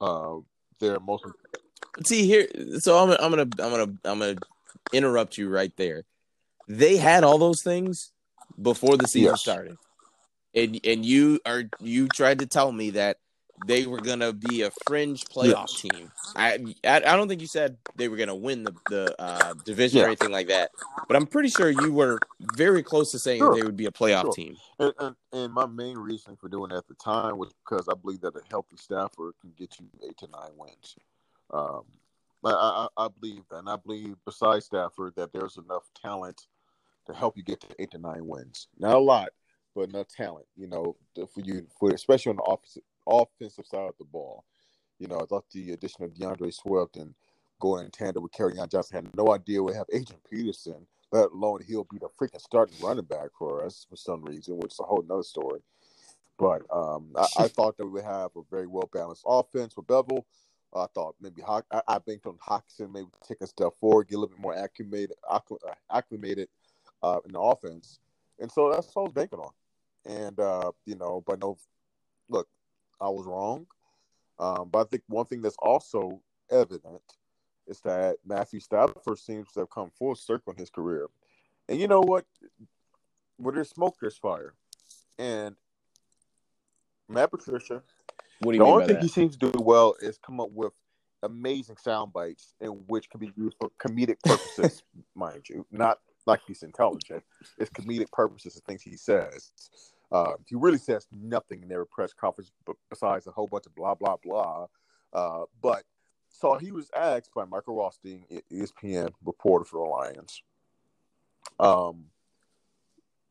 [0.00, 0.36] Uh,
[0.78, 1.24] they're most
[2.06, 2.46] see here.
[2.78, 4.36] So I'm, I'm gonna I'm gonna I'm gonna
[4.92, 6.04] interrupt you right there.
[6.68, 8.12] They had all those things
[8.60, 9.40] before the season yes.
[9.40, 9.76] started
[10.54, 13.18] and and you are you tried to tell me that
[13.66, 15.80] they were gonna be a fringe playoff yes.
[15.80, 16.12] team.
[16.36, 19.98] I, I, I don't think you said they were gonna win the the uh, division
[19.98, 20.04] yeah.
[20.04, 20.70] or anything like that,
[21.08, 22.18] but I'm pretty sure you were
[22.56, 23.54] very close to saying sure.
[23.54, 24.32] they would be a playoff sure.
[24.32, 24.56] team.
[24.78, 27.94] And, and, and, my main reason for doing it at the time was because I
[27.94, 30.96] believe that a healthy Stafford can get you eight to nine wins.
[31.52, 31.82] Um,
[32.44, 36.46] I, I, I believe that, and I believe besides Stafford that there's enough talent
[37.06, 38.68] to help you get to eight to nine wins.
[38.78, 39.30] Not a lot,
[39.74, 43.94] but enough talent, you know, for you, for especially on the offensive offensive side of
[43.98, 44.44] the ball.
[44.98, 47.14] You know, I thought the addition of D'Andre Swift and
[47.60, 51.60] going in tandem with Kerryon Johnson had no idea we have Adrian Peterson, let alone
[51.66, 54.84] he'll be the freaking starting running back for us for some reason, which is a
[54.84, 55.60] whole nother story.
[56.38, 59.86] But um, I, I, thought that we would have a very well balanced offense with
[59.86, 60.24] Bevell.
[60.74, 64.20] I thought maybe I, I banked on Hockenson maybe take a step forward, get a
[64.20, 65.16] little bit more acclimated,
[65.90, 66.48] acclimated
[67.02, 67.98] uh, in the offense,
[68.38, 69.50] and so that's what I was banking on.
[70.06, 71.58] And uh, you know, but no,
[73.00, 73.66] I was wrong.
[74.38, 77.02] Um, but I think one thing that's also evident
[77.66, 81.08] is that Matthew Stafford seems to have come full circle in his career.
[81.68, 82.24] And you know what?
[83.36, 84.54] Where there's smoke, there's fire.
[85.18, 85.56] And
[87.08, 87.82] Matt Patricia.
[88.40, 89.02] What do you the only thing that?
[89.02, 90.72] he seems to do well is come up with
[91.22, 94.82] amazing sound bites in which can be used for comedic purposes,
[95.14, 95.66] mind you.
[95.70, 97.22] Not like he's intelligent.
[97.58, 99.52] It's comedic purposes, the things he says.
[100.12, 102.50] Uh, he really says nothing in every press conference
[102.88, 104.66] besides a whole bunch of blah, blah, blah.
[105.12, 105.84] Uh, but
[106.28, 110.42] so he was asked by Michael Rothstein, ESPN reporter for the Lions,
[111.58, 112.06] um,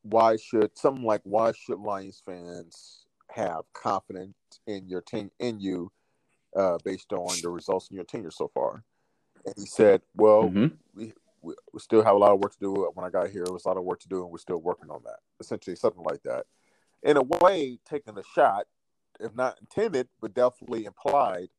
[0.04, 4.36] why should something like why should Lions fans have confidence
[4.68, 5.92] in your team in you
[6.56, 8.84] uh, based on the results in your tenure so far?
[9.46, 10.78] And he said, "Well, Mhm.
[10.94, 12.92] we, we we still have a lot of work to do.
[12.94, 14.58] When I got here, it was a lot of work to do, and we're still
[14.62, 15.20] working on that.
[15.40, 16.46] Essentially, something like that.
[17.04, 18.66] In a way, taking a shot,
[19.20, 21.50] if not intended, but definitely implied,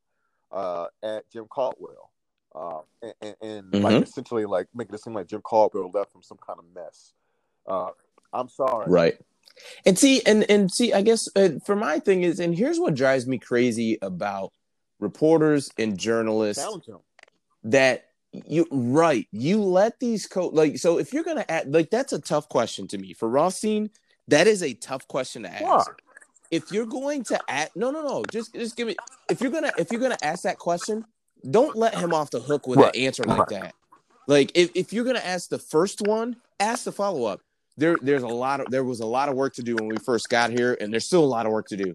[0.53, 2.11] uh, at Jim Caldwell,
[2.55, 4.03] uh, and, and, and like Mhm.
[4.03, 7.15] essentially like making it seem like Jim Caldwell left him some kind of mess.
[7.67, 7.91] Uh,
[8.33, 9.19] I'm sorry, Right.
[9.85, 12.95] And see, and and see, I guess uh, for my thing is, and here's what
[12.95, 14.53] drives me crazy about
[14.99, 16.65] reporters and journalists
[17.65, 22.13] that you right you let these co like so if you're gonna add like that's
[22.13, 23.91] a tough question to me for Rothstein
[24.31, 25.85] that is a tough question to ask Why?
[26.51, 28.97] if you're going to ask no no no just just give me
[29.31, 31.05] if you're gonna if you're gonna ask that question
[31.51, 32.95] don't let him off the hook with Right.
[32.95, 33.75] an answer like that
[34.27, 37.41] like if, if you're gonna ask the first one ask the follow-up
[37.77, 39.97] there there's a lot of there was a lot of work to do when we
[39.99, 41.95] first got here and there's still a lot of work to do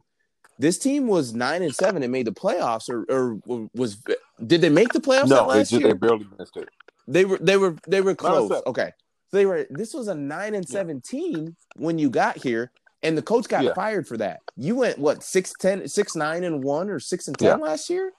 [0.58, 3.98] this team was nine and seven and made the playoffs or, or was
[4.46, 6.70] did they make the playoffs No, they last just year they barely missed it.
[7.08, 8.52] they were they were they were close.
[8.66, 8.92] Okay.
[9.32, 12.72] So they were this was a nine and seven team when you got here,
[13.04, 13.74] and the coach got Yeah.
[13.74, 14.42] fired for that.
[14.56, 18.12] You went what six ten six nine and one or six and ten last year?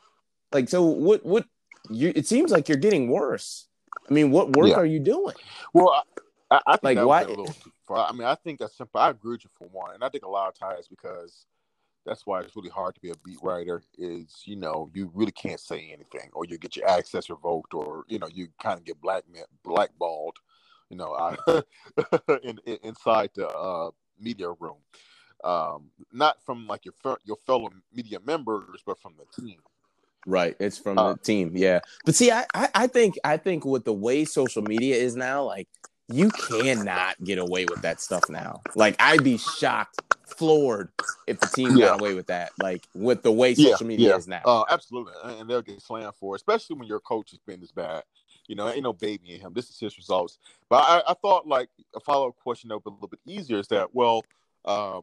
[0.53, 1.47] Like so what what
[1.91, 3.69] you it seems like you're getting worse.
[4.09, 4.77] I mean, what work Yeah.
[4.77, 5.35] are you doing?
[5.73, 6.05] Well,
[6.51, 8.07] I, I, Like, why- a little too far.
[8.09, 9.01] I mean, I think that's simple.
[9.01, 11.47] I agree with you for one, and I think a lot of times because
[12.05, 13.83] that's why it's really hard to be a beat writer.
[13.99, 18.05] Is you know you really can't say anything, or you get your access revoked, or
[18.09, 19.25] you know you kind of get black
[19.65, 20.37] blackballed,
[20.91, 21.63] you know, uh,
[22.43, 24.79] in, in, inside the uh, media room.
[25.45, 29.59] Um, not from like your fe- your fellow media members, but from the team.
[30.27, 30.57] Right.
[30.59, 31.53] It's from Uh, the team.
[31.55, 31.81] Yeah.
[32.05, 35.45] But see, I, I I think I think with the way social media is now,
[35.45, 35.69] like
[36.09, 38.63] you cannot get away with that stuff now.
[38.75, 40.89] Like I'd be shocked, floored
[41.27, 41.87] if the team Yeah.
[41.89, 42.53] got away with that.
[42.61, 44.17] Like with the way Yeah, social media yeah.
[44.17, 44.41] is now.
[44.45, 47.61] Uh, absolutely, and and they'll get slammed for it, especially when your coach has been
[47.61, 48.03] this bad.
[48.49, 49.53] You know, ain't no baby in him.
[49.55, 50.39] This is his results.
[50.69, 53.21] But I, I thought like a follow up question that would be a little bit
[53.27, 54.23] easier is that well,
[54.65, 55.03] um,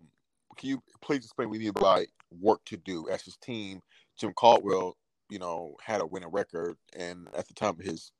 [0.57, 2.05] can you please explain what you mean by
[2.41, 3.81] work to do as his team?
[4.17, 4.95] Jim Caldwell,
[5.29, 8.11] you know, had a winning record, and at the time of his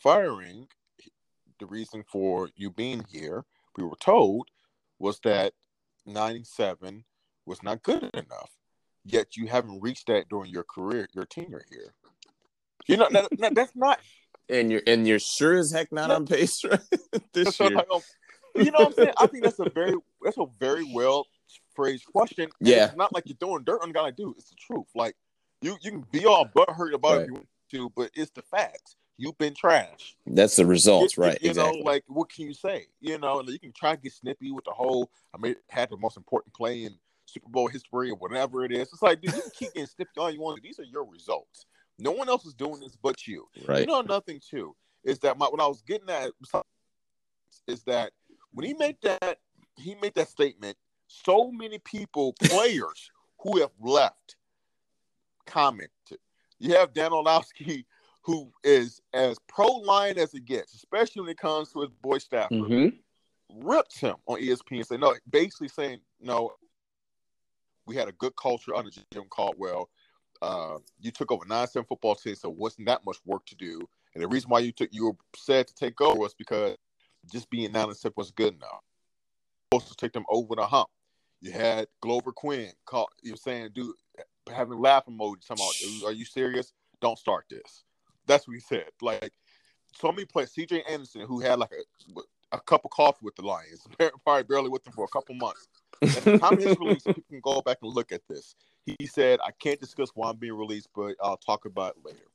[0.00, 0.66] firing,
[1.60, 3.44] the reason for you being here,
[3.76, 4.48] we were told,
[4.98, 5.52] was that
[6.04, 7.04] '97
[7.46, 8.50] was not good enough.
[9.04, 11.94] Yet you haven't reached that during your career, your tenure here.
[12.86, 14.00] You know, that, that- that's not.
[14.48, 16.80] And you're and you're sure as heck not on pace right?
[17.32, 17.70] this year.
[17.70, 19.12] you know what I'm saying?
[19.16, 21.26] I think that's a very that's a very well
[21.74, 22.48] phrased question.
[22.60, 22.86] and Yeah.
[22.86, 24.02] it's not like you're throwing dirt on guy.
[24.02, 24.86] Like, dude, it's the truth.
[24.94, 25.16] Like
[25.62, 27.22] you, you can be all butthurt about it Right.
[27.22, 28.96] if you want to, but it's the facts.
[29.18, 30.14] You've been trash.
[30.26, 31.38] That's the results, right?
[31.42, 31.80] You exactly.
[31.80, 32.86] know, like what can you say?
[33.00, 35.10] You know, you can try to get snippy with the whole.
[35.34, 38.92] I mean, had the most important play in Super Bowl history or whatever it is.
[38.92, 40.62] It's like, dude, you can keep getting snippy all you want.
[40.62, 41.64] These are your results.
[41.98, 43.46] No one else is doing this but you.
[43.66, 43.80] right.
[43.80, 46.32] You know, nothing too is that my, what I was getting at
[47.68, 48.12] is that
[48.52, 49.38] when he made that
[49.76, 54.36] he made that statement, so many people, players who have left,
[55.46, 55.90] commented.
[56.58, 57.86] You have Dan Orlovsky,
[58.22, 62.18] who is as pro line as it gets, especially when it comes to his boy
[62.18, 62.98] Stafford, Mhm.
[63.50, 66.52] ripped him on ESPN and said, no, basically saying, no,
[67.86, 69.88] we had a good culture under Jim Caldwell.
[70.42, 73.88] Uh, you took over nine seven football team, so wasn't that much work to do.
[74.14, 76.76] And the reason why you took you were said to take over was because
[77.30, 78.82] just being seven was good enough.
[79.72, 80.88] Supposed to take them over the hump.
[81.40, 83.94] You had Glover Quin call you were saying, dude,
[84.50, 85.64] having laugh emoji talking
[86.00, 86.72] about, are you serious?
[87.00, 87.84] Don't start this.
[88.26, 88.86] That's what he said.
[89.02, 89.32] Like
[89.94, 92.20] so many players, CJ Anderson, who had like a
[92.52, 93.86] a cup of coffee with the Lions,
[94.24, 95.68] probably barely with them for a couple months.
[96.02, 98.54] At the time of his release, people can go back and look at this.
[98.84, 102.26] He said, I can't discuss why I'm being released, but I'll talk about it later.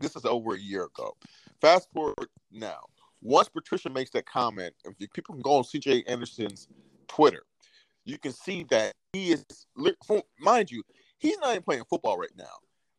[0.00, 1.16] This is over a year ago.
[1.60, 2.80] Fast forward now.
[3.22, 6.66] Once Patricia makes that comment, if people can go on CJ Anderson's
[7.06, 7.44] Twitter,
[8.04, 9.44] you can see that he is,
[10.40, 10.82] mind you,
[11.18, 12.44] he's not even playing football right now.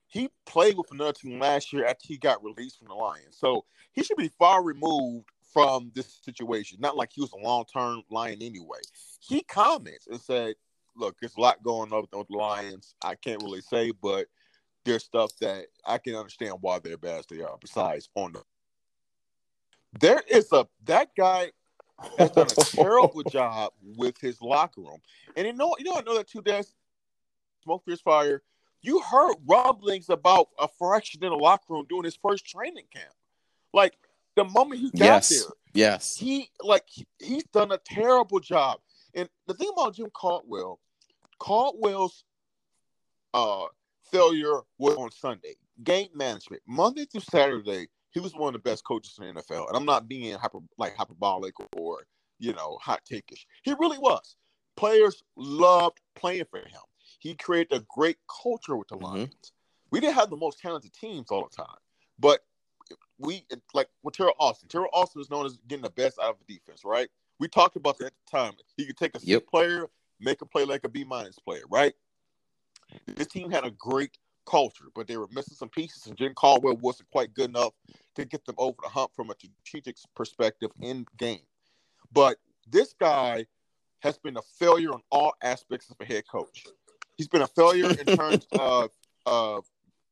[0.08, 3.36] He played with another team last year after he got released from the Lions.
[3.38, 6.80] So he should be far removed from this situation.
[6.82, 8.80] Not like he was a long term Lion anyway.
[9.20, 10.56] He comments and said,
[10.98, 12.96] look, there's a lot going on with the Lions.
[13.04, 14.28] I can't really say, but
[14.84, 17.58] there's stuff that I can understand why they're bad as they are.
[17.62, 18.42] Besides, on the
[20.00, 21.52] there is a that guy
[22.18, 25.00] has done a terrible job with his locker room,
[25.38, 26.42] and you know, you know, I know that too.
[26.44, 26.74] There's
[27.64, 28.42] smoke, there's fire.
[28.82, 33.14] You heard rumblings about a fraction in the locker room doing his first training camp.
[33.74, 33.94] Like
[34.36, 35.30] the moment he got Yes.
[35.30, 36.16] there, Yes.
[36.18, 38.80] he like he- he's done a terrible job.
[39.14, 40.80] And the thing about Jim Caldwell,
[41.40, 42.24] Caldwell's
[43.34, 43.66] uh
[44.12, 45.56] failure was on Sunday.
[45.84, 49.68] Game management, Monday through Saturday, he was one of the best coaches in the NFL.
[49.68, 52.06] And I'm not being hyper like hyperbolic or
[52.40, 53.46] you know hot takeish.
[53.64, 54.36] He really was.
[54.76, 56.82] Players loved playing for him.
[57.20, 59.04] He created a great culture with the Mhm.
[59.04, 59.52] Lions.
[59.92, 61.78] We didn't have the most talented teams all the time,
[62.18, 62.44] but
[63.18, 64.70] we like with Teryl Austin.
[64.70, 67.10] Teryl Austin is known as getting the best out of the defense, right?
[67.40, 68.54] We talked about that at the time.
[68.78, 69.48] He could take a Yep.
[69.48, 71.94] player, make a play like a B minus player, right?
[73.08, 76.78] This team had a great culture, but they were missing some pieces, and Jim Caldwell
[76.78, 77.74] wasn't quite good enough
[78.16, 81.42] to get them over the hump from a strategic perspective in game.
[82.12, 82.38] But
[82.70, 83.46] this guy
[84.00, 86.66] has been a failure on all aspects of a head coach.
[87.16, 88.48] He's been a failure in terms
[89.26, 89.66] of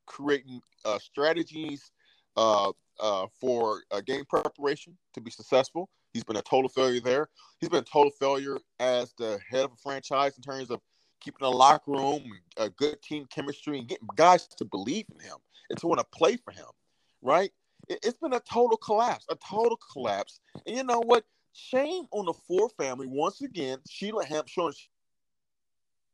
[0.05, 1.91] creating uh, strategies
[2.37, 5.89] uh, uh, for uh, game preparation to be successful.
[6.13, 7.29] He's been a total failure there.
[7.59, 10.81] He's been a total failure as the head of a franchise in terms of
[11.19, 12.23] keeping a locker room,
[12.57, 15.37] a good team chemistry, and getting guys to believe in him
[15.69, 16.65] and to want to play for him.
[17.21, 17.51] Right?
[17.87, 20.39] It, it's been a total collapse, a total collapse.
[20.65, 21.25] And you know what?
[21.53, 23.79] Shame on the Ford family once again.
[23.89, 24.73] Sheila showing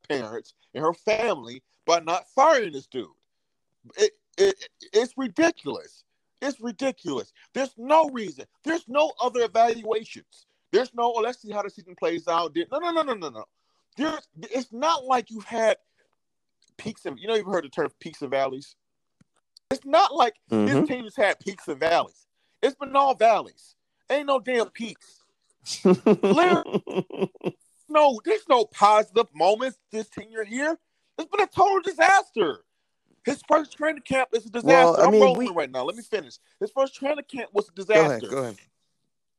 [0.09, 3.07] parents and her family by not firing this dude.
[3.97, 4.55] It, it
[4.93, 6.03] it's ridiculous.
[6.41, 7.33] It's ridiculous.
[7.53, 8.45] There's no reason.
[8.63, 10.45] There's no other evaluations.
[10.71, 11.13] There's no.
[11.15, 12.55] Oh, let's see how the season plays out.
[12.71, 13.45] No, no, no, no, no, no.
[13.95, 14.27] There's.
[14.51, 15.77] It's not like you've had
[16.77, 18.75] peaks and you know you've heard the term peaks and valleys.
[19.71, 20.67] It's not like Mhm.
[20.67, 22.27] this team has had peaks and valleys.
[22.61, 23.75] It's been all valleys.
[24.09, 25.23] Ain't no damn peaks.
[27.89, 30.77] No, there's no positive moments this tenure here.
[31.17, 32.63] It's been a total disaster.
[33.27, 34.67] His first training camp is a disaster.
[34.69, 35.83] Well, I I'm rolling we- right now.
[35.83, 36.37] Let me finish.
[36.61, 38.07] His first training camp was a go disaster.
[38.27, 38.29] ahead.
[38.29, 38.57] Go ahead.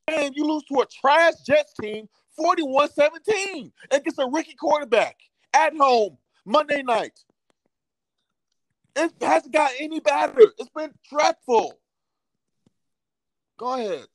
[0.09, 5.17] And you lose to a trash Jets team 41 17 against a rookie quarterback
[5.55, 7.19] at home Monday night.
[8.95, 10.53] It hasn't got any better.
[10.59, 11.79] It's been dreadful.
[13.57, 14.07] Go ahead.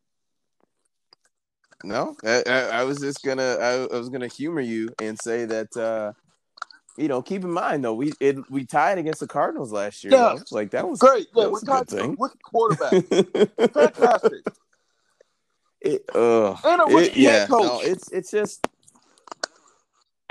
[1.83, 5.45] No, I, I, I was just gonna I, I was gonna humor you and say
[5.45, 6.13] that uh,
[6.97, 10.13] you know keep in mind though we it, we tied against the Cardinals last year.
[10.13, 10.35] Yeah.
[10.37, 10.43] though.
[10.55, 11.27] Like that was Great.
[11.33, 12.15] Yeah, that we're was a good thing.
[12.19, 12.91] rookie quarterback.
[13.73, 14.45] Fantastic.
[15.81, 17.63] It, uh, And a it, yeah, head coach.
[17.63, 18.65] no, it's it's just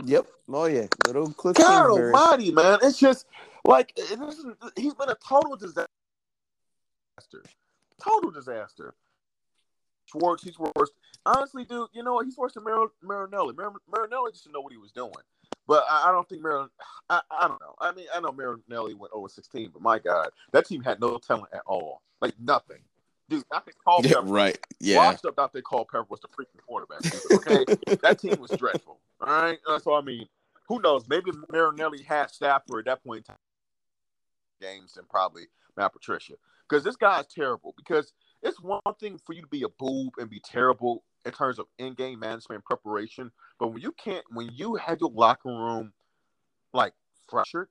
[0.04, 0.26] yep.
[0.48, 2.12] Oh yeah, little Cliff God Kingsbury.
[2.14, 2.78] almighty, man.
[2.82, 3.26] It's just
[3.64, 5.88] like it isn't- he's been a total disaster.
[8.02, 8.94] Total disaster.
[10.06, 10.90] Schwartz, he's worse.
[11.24, 12.26] Honestly, dude, you know what?
[12.26, 13.54] He's worse than Mar- Marinelli.
[13.54, 15.12] Mar- Marinelli just didn't know what he was doing.
[15.66, 16.68] But I, I don't think Marin.
[17.08, 17.74] I, I don't know.
[17.80, 21.18] I mean, I know Marinelli went over 16, but my God, that team had no
[21.18, 22.02] talent at all.
[22.20, 22.78] Like nothing.
[23.28, 24.14] Dude, I think Culpepper.
[24.14, 24.58] Yeah, right.
[24.80, 24.96] Yeah.
[24.98, 27.00] Washed up out there, Culpepper was the freaking quarterback.
[27.32, 28.98] Okay, that team was dreadful.
[29.20, 30.26] All right, Uh, so I mean,
[30.68, 31.08] who knows?
[31.08, 33.36] Maybe Marinelli had Stafford at that point in time
[34.60, 35.44] games and probably
[35.76, 36.34] Matt Patricia
[36.68, 37.74] because this guy's terrible.
[37.76, 41.58] Because it's one thing for you to be a boob and be terrible in terms
[41.58, 45.92] of in-game management and preparation, but when you can't, when you have your locker room
[46.72, 46.92] like
[47.28, 47.68] fractured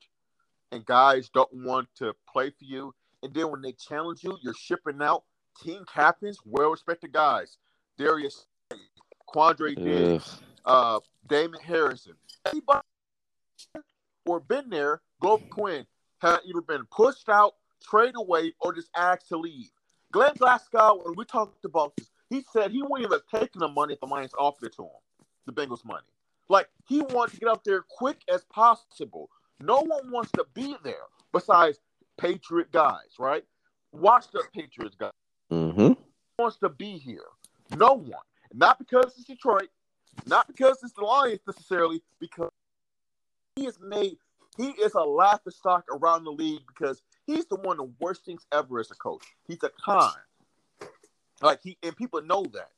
[0.72, 4.54] and guys don't want to play for you, and then when they challenge you, you're
[4.54, 5.24] shipping out
[5.62, 7.58] team captains, well-respected guys,
[7.98, 8.46] Darius,
[9.34, 12.14] Quandre Diggs, uh, Damon Harrison,
[12.48, 12.82] anybody
[14.26, 15.86] or been there, Glover Quin
[16.20, 19.70] had either been pushed out, traded away, or just asked to leave.
[20.12, 23.68] Glenn Glasgow, when we talked about this, he said he wouldn't even have taken the
[23.68, 24.90] money if the Lions offered it to him,
[25.46, 26.08] the Bengals money.
[26.50, 29.30] Like he wanted to get out there quick as possible.
[29.60, 31.80] No one wants to be there besides
[32.18, 33.44] Patriot guys, right?
[33.92, 35.12] Watch the Patriots guys
[35.52, 36.02] Mm-hmm.
[36.40, 37.26] wants to be here.
[37.76, 38.24] No one.
[38.54, 39.68] Not because it's Detroit,
[40.26, 42.50] not because it's the Lions necessarily, because
[43.58, 44.16] he is made
[44.58, 48.26] he is a laughing stock around the league because he's the one of the worst
[48.26, 49.24] things ever as a coach.
[49.48, 50.12] He's a con.
[51.42, 52.72] Like he and people know that.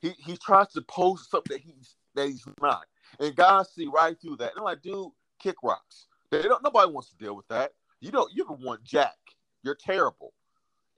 [0.00, 2.86] He he tries to pose something that he's that he's not.
[3.20, 4.50] And guys see right through that.
[4.50, 5.08] And they're like, dude,
[5.38, 6.06] kick rocks.
[6.30, 7.72] They don't nobody wants to deal with that.
[8.00, 9.16] You don't you don't want Jack.
[9.62, 10.32] You're terrible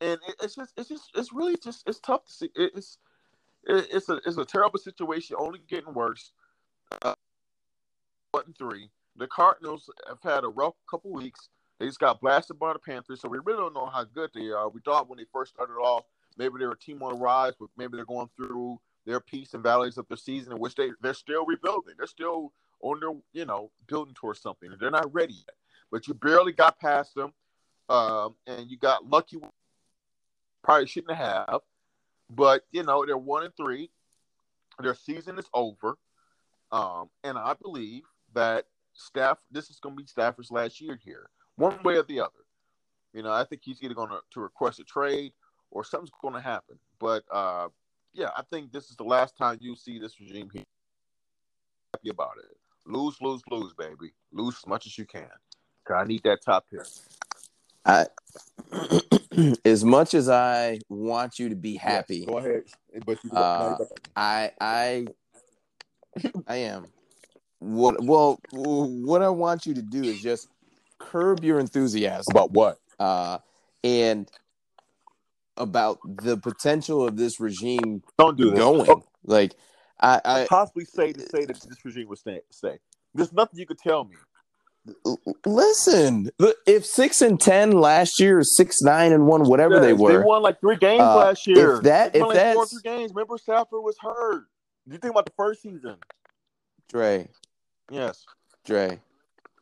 [0.05, 2.51] and it, it's just it's just it's really just it's tough to see.
[2.55, 2.99] It, it's
[3.65, 6.33] it, it's a it's a terrible situation, only getting worse.
[7.03, 7.15] Uh,
[8.33, 8.91] one and three.
[9.17, 11.49] The Cardinals have had a rough couple weeks.
[11.79, 14.51] They just got blasted by the Panthers, so we really don't know how good they
[14.51, 14.69] are.
[14.69, 16.05] We thought when they first started off,
[16.37, 19.63] maybe they're a team on the rise, but maybe they're going through their peaks and
[19.63, 21.95] valleys of their season, in which they they're still rebuilding.
[21.97, 24.71] They're still on their you know building towards something.
[24.79, 25.57] They're not ready yet,
[25.91, 27.33] but you barely got past them,
[27.89, 29.39] um, and you got lucky.
[30.63, 31.61] Probably shouldn't have,
[32.31, 33.91] but you know they're one and three.
[34.81, 35.97] Their season is over,
[36.73, 38.05] um, and I believe
[38.35, 39.39] that staff.
[39.51, 42.31] This is to be Stafford's last year here, one way or the other.
[43.13, 45.33] You know, I think he's either to, to request a trade
[45.75, 46.79] or something's going to happen.
[46.99, 47.69] But uh,
[48.15, 50.63] yeah, I think this is the last time you see this regime here.
[51.93, 52.57] Happy about it.
[52.87, 54.13] Lose, lose, lose, baby.
[54.33, 55.29] Lose as much as you can.
[55.95, 56.81] I need that top pick.
[57.85, 58.07] I,
[59.65, 62.63] as much as I want you to be happy, go ahead.
[63.05, 63.77] But you, uh,
[64.17, 65.07] I, I,
[66.47, 66.87] I am.
[67.59, 68.03] What?
[68.03, 70.49] Well, what I want you to do is just
[70.99, 73.39] curb your enthusiasm about what, uh,
[73.83, 74.31] and
[75.57, 78.03] about the potential of this regime.
[78.19, 78.59] Don't do this.
[78.59, 79.05] Going oh.
[79.25, 79.55] like
[80.01, 82.41] I, I possibly say to say that this regime will stay.
[82.51, 82.79] Stay.
[83.15, 84.17] There's nothing you could tell me.
[85.47, 86.29] Listen,
[86.67, 90.19] if six and ten last year, or six nine and one, whatever yes, they were,
[90.19, 91.77] they won like three games uh, last year.
[91.77, 94.45] If that, if like that's three games, remember Stafford was hurt.
[94.87, 95.97] You think about the first season,
[96.91, 97.29] Dre?
[97.91, 98.27] Yes,
[98.67, 99.01] Dre.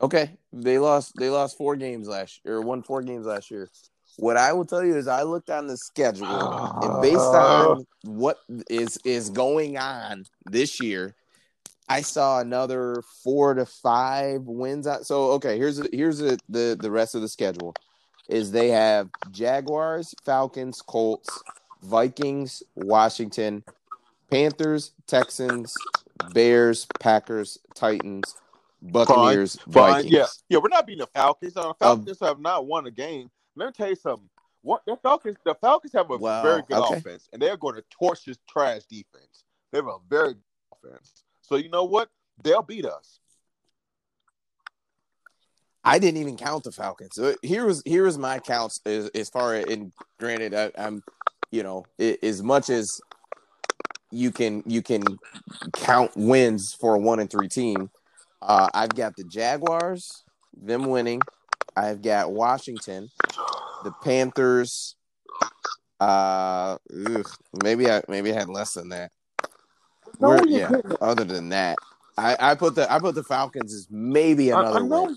[0.00, 1.12] Okay, they lost.
[1.16, 3.68] They lost four games last year, or won four games last year.
[4.16, 6.26] What I will tell you is, I looked on the schedule,
[6.82, 8.38] and based on what
[8.68, 11.14] is is going on this year,
[11.88, 14.86] I saw another four to five wins.
[14.86, 15.06] Out.
[15.06, 17.74] So okay, here's here's the, the the rest of the schedule.
[18.28, 21.42] Is they have Jaguars, Falcons, Colts,
[21.82, 23.64] Vikings, Washington,
[24.30, 25.74] Panthers, Texans,
[26.32, 28.36] Bears, Packers, Titans,
[28.82, 30.12] Buccaneers, Vikings.
[30.12, 31.54] Yeah, yeah, we're not beating the Falcons.
[31.54, 34.28] The Falcons um, have not won a game let me tell you something.
[34.62, 35.36] What the Falcons?
[35.44, 36.94] The Falcons have a very good okay.
[36.96, 39.44] offense, and they're going to torch this trash defense.
[39.72, 41.24] They have a very good offense.
[41.40, 42.08] So you know what?
[42.42, 43.18] They'll beat us.
[45.84, 47.14] I didn't even count the Falcons.
[47.14, 51.02] So here was here was my counts as, as far as, and granted, I, am
[51.50, 53.00] you know as much as
[54.12, 55.02] you can you can
[55.74, 57.90] count wins for a one and three team.
[58.40, 60.22] Uh, I've got the Jaguars,
[60.56, 61.20] them winning.
[61.76, 63.10] I've got Washington,
[63.84, 64.96] the Panthers.
[66.00, 67.30] Uh, ugh,
[67.62, 69.12] maybe I maybe I had less than that.
[70.20, 70.70] No, yeah.
[71.00, 71.76] Other than that,
[72.18, 75.16] I, I put the I put the Falcons as maybe another I, I win.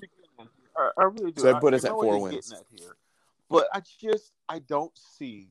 [0.77, 1.41] I, I, really do.
[1.41, 2.53] So I put us at four wins.
[2.77, 2.95] Here.
[3.49, 5.49] But I just I don't see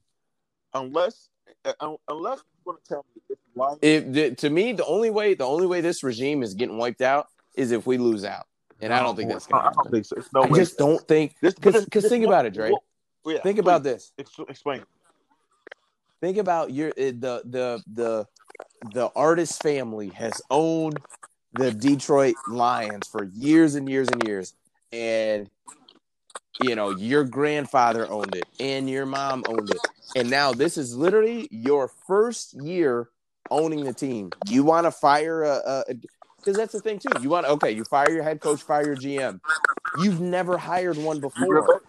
[0.73, 1.29] unless
[1.65, 1.73] uh,
[2.09, 3.23] unless you're going to tell me
[3.83, 7.03] if, if to me the only way the only way this regime is getting wiped
[7.03, 8.47] out is if we lose out.
[8.81, 9.79] And I don't think that's gonna happen.
[9.81, 10.17] I don't think so.
[10.35, 10.59] no I way.
[10.59, 12.71] just don't think because because think about it, Dre.
[13.25, 14.13] Well, yeah, think please, about this.
[14.19, 14.83] Explain.
[16.21, 18.27] Think about your eh, the the the
[18.93, 20.99] the artist family has owned
[21.55, 24.55] the Detroit Lions for years and years and years,
[24.93, 25.49] and
[26.63, 29.79] you know your grandfather owned it and your mom owned it,
[30.17, 33.09] and now this is literally your first year
[33.51, 34.31] owning the team.
[34.49, 35.95] You want to fire a, a
[36.45, 37.09] because that's the thing too.
[37.21, 39.41] You want okay, you fire your head coach, fire your GM.
[39.99, 41.81] You've never hired one before.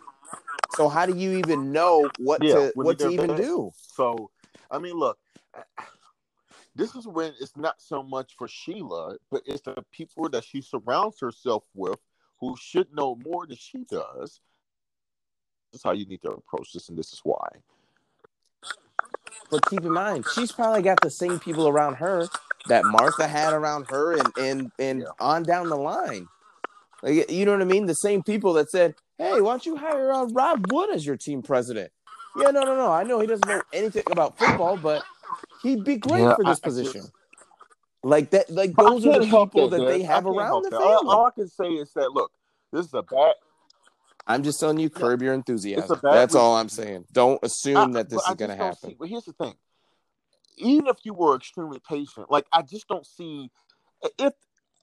[0.75, 3.71] So how do you even know what yeah, to what to even do?
[3.75, 4.29] So,
[4.71, 5.17] I mean, look,
[6.75, 10.61] this is when it's not so much for Sheila, but it's the people that she
[10.61, 11.99] surrounds herself with
[12.39, 14.41] who should know more than she does.
[15.71, 17.47] This is how you need to approach this, and this is why.
[19.51, 22.27] But keep in mind, she's probably got the same people around her
[22.67, 25.07] that Martha had around her and and and yeah.
[25.19, 26.27] on down the line.
[27.03, 27.85] Like, you know what I mean?
[27.85, 31.17] The same people that said, "Hey, why don't you hire uh, Rod Wood as your
[31.17, 31.91] team president?"
[32.37, 32.91] Yeah, no, no, no.
[32.91, 35.03] I know he doesn't know anything about football, but
[35.63, 37.01] he'd be great yeah, for this I, position.
[37.01, 37.11] Just,
[38.03, 40.85] like that, like those are the people that, that they have around the family.
[40.85, 42.31] All, all I can say is that look,
[42.71, 43.33] this is a bad.
[44.27, 45.99] I'm just telling you, curb your enthusiasm.
[46.01, 47.05] That's all I'm saying.
[47.11, 48.89] Don't assume I, that this is going to happen.
[48.89, 49.53] See, but here's the thing:
[50.57, 53.49] even if you were extremely patient, like I just don't see
[54.19, 54.33] if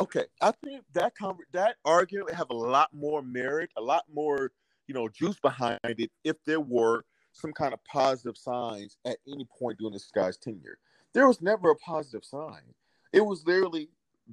[0.01, 4.05] okay, I think that con- that argument would have a lot more merit, a lot
[4.13, 4.53] more
[4.87, 9.47] you know juice behind it if there were some kind of positive signs at any
[9.59, 10.79] point during this guy's tenure.
[11.15, 12.75] There was never a positive sign.
[13.13, 13.89] It was literally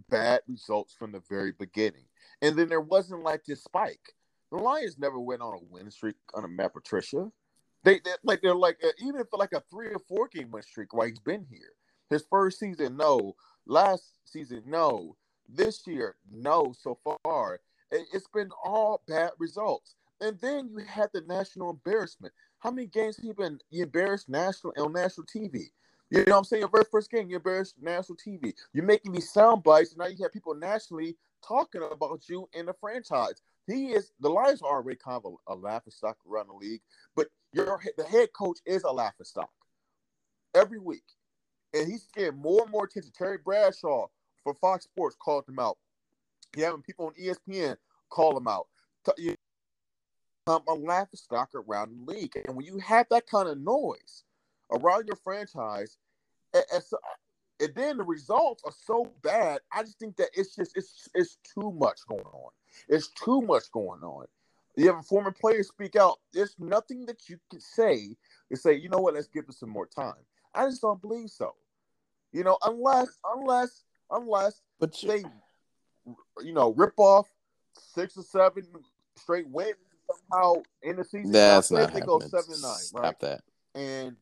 [0.10, 2.06] bad results from the very beginning,
[2.42, 4.16] and then there wasn't like this spike.
[4.52, 7.32] The Lions never went on a win streak under Matt Patricia.
[7.84, 10.64] They, they like they're like uh, even for like a three or four game win
[10.64, 11.74] streak while he's been here.
[12.10, 13.36] His first season, no.
[13.66, 15.16] Last season, no.
[15.48, 16.74] This year, no.
[16.78, 17.60] So far,
[17.92, 19.96] it's been all bad results.
[20.22, 22.34] And then you had the national embarrassment.
[22.60, 25.70] How many games have you been embarrassed national on national TV?
[26.10, 26.62] You know what I'm saying?
[26.62, 28.54] Your very first game, you embarrassed national TV.
[28.74, 31.16] You're making these sound bites, and now you have people nationally
[31.48, 33.42] talking about you in the franchise.
[33.68, 36.82] He is the Lions are already kind of a, a laughing stock around the league,
[37.16, 39.52] but your the head coach is a laughing stock
[40.56, 41.04] every week,
[41.74, 43.12] and he's getting more and more attention.
[43.18, 44.08] Terry Bradshaw
[44.44, 45.78] for Fox Sports called him out.
[46.56, 47.76] You having people on ESPN
[48.10, 48.68] call him out.
[49.18, 49.36] You
[50.48, 54.24] um, a laughing stock around the league, and when you have that kind of noise
[54.72, 55.98] around your franchise,
[56.54, 59.60] and then the results are so bad.
[59.72, 62.52] I just think that it's just it's it's too much going on.
[62.88, 64.26] It's too much going on.
[64.80, 66.20] You have a former player speak out.
[66.32, 68.16] There's nothing that you can say
[68.50, 70.14] to say, you know what, let's give it some more time.
[70.56, 71.54] I just don't believe so.
[72.32, 75.24] You know, unless unless unless but they
[76.42, 77.28] you know rip off
[77.78, 78.64] six or seven
[79.18, 79.76] straight wins
[80.32, 81.32] somehow in the season.
[81.32, 82.06] That's not they happening.
[82.06, 83.20] go seven and nine, Stop right?
[83.20, 83.42] that.
[83.76, 84.16] And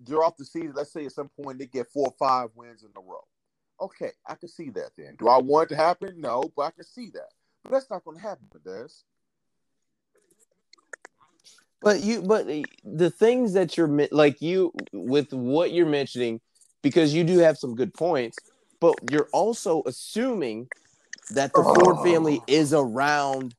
[0.00, 0.72] they're off the season.
[0.74, 3.24] Let's say at some point they get four or five wins in a row.
[3.80, 4.92] Okay, I can see that.
[4.96, 6.20] Then do I want it to happen?
[6.20, 7.28] No, but I can see that.
[7.62, 8.88] But that's not going to happen, Des.
[11.82, 16.40] But you, but eh, the things that you're like you with what you're mentioning,
[16.82, 18.36] because you do have some good points,
[18.80, 20.68] but you're also assuming
[21.30, 22.04] that the Ford Oh.
[22.04, 23.54] family is around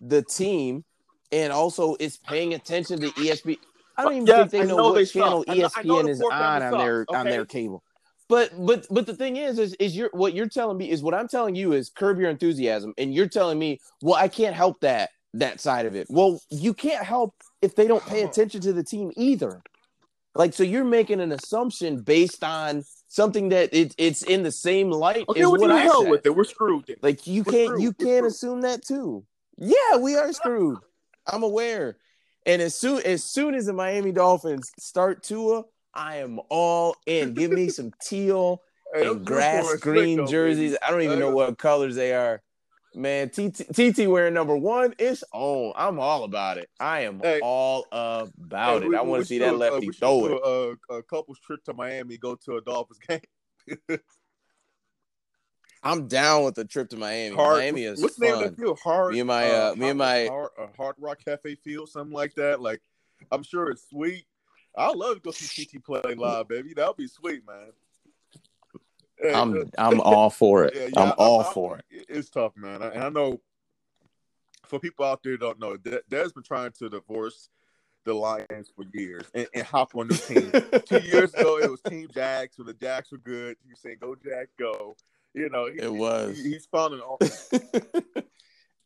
[0.00, 0.84] the team
[1.30, 3.58] and also is paying attention to ESPN.
[3.96, 5.48] I don't even Yes, think they know, know what they channel suck.
[5.48, 7.82] I know- I know ESPN is on on their sucks, on their cable.
[8.28, 11.14] But but but the thing is, is is you're what you're telling me is what
[11.14, 14.80] I'm telling you is curb your enthusiasm, and you're telling me, well, I can't help
[14.80, 16.06] that that side of it.
[16.10, 19.62] Well, you can't help if they don't pay attention to the team either.
[20.34, 24.90] Like, so you're making an assumption based on something that it, it's in the same
[24.90, 26.10] light Okay, as well, what the I hell said.
[26.10, 26.34] with it.
[26.34, 26.84] We're screwed.
[26.86, 26.96] Then.
[27.02, 27.82] Like you We're can't screwed.
[27.82, 28.32] you We're can't screwed.
[28.32, 29.24] assume that too.
[29.58, 30.78] Yeah, we are screwed.
[31.26, 31.98] I'm aware.
[32.46, 37.34] And as soon as soon as the Miami Dolphins start Tua, I am all in.
[37.34, 38.62] Give me some teal
[38.94, 40.76] and grass green jerseys.
[40.84, 42.42] I don't even know what colors they are.
[42.94, 45.72] Man, TT, TT wearing number one is on.
[45.76, 46.68] I'm all about it.
[46.78, 47.40] I am Hey.
[47.42, 48.88] all about Hey, it.
[48.88, 50.78] we- I want to see should that a- uh, lefty throw it.
[50.90, 53.20] A, a couple's trip to Miami, go to a Dolphins game.
[55.82, 57.34] I'm down with the trip to Miami.
[57.34, 58.50] Hard, Miami is what's the name of fun.
[58.50, 58.78] that field?
[58.84, 59.12] Hard.
[59.14, 62.34] Me and my, uh, me and my- Hard, uh, Hard Rock Cafe Field, something like
[62.34, 62.60] that.
[62.60, 62.80] Like,
[63.32, 64.26] I'm sure it's sweet.
[64.76, 66.72] I love to go see TT play live, baby.
[66.74, 67.72] That'll be sweet, man.
[69.34, 70.74] I'm I'm all for it.
[70.74, 71.84] yeah, yeah, I'm all I- for it.
[72.08, 72.82] It's tough, man.
[72.82, 73.40] And I know
[74.66, 77.48] for people out there who don't know, Dez been trying to divorce
[78.04, 80.50] the Lions for years and, and hop on the team.
[81.00, 83.56] Two years ago, it was Team Jags, so the Jags were good.
[83.64, 84.96] He was saying, "Go Jags, go."
[85.34, 86.36] You know, he, It was.
[86.36, 87.00] he- he's found an.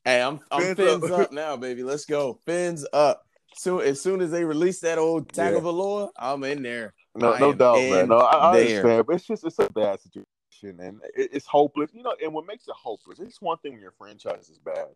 [0.05, 1.21] hey, I'm I'm Fins fins, up.
[1.21, 1.33] up.
[1.33, 1.83] now, baby.
[1.83, 2.41] Let's go.
[2.47, 3.23] Fins up.
[3.57, 5.53] Soon as soon as they release that old Yeah.
[5.53, 6.93] Tagovailoa, I'm in there.
[7.15, 8.09] No, I no doubt, man.
[8.09, 10.26] No, I, I understand, but it's just it's a bad situation,
[10.63, 11.91] and it, it's hopeless.
[11.93, 13.19] You know, and what makes it hopeless?
[13.19, 14.89] It's one thing when your franchise is bad,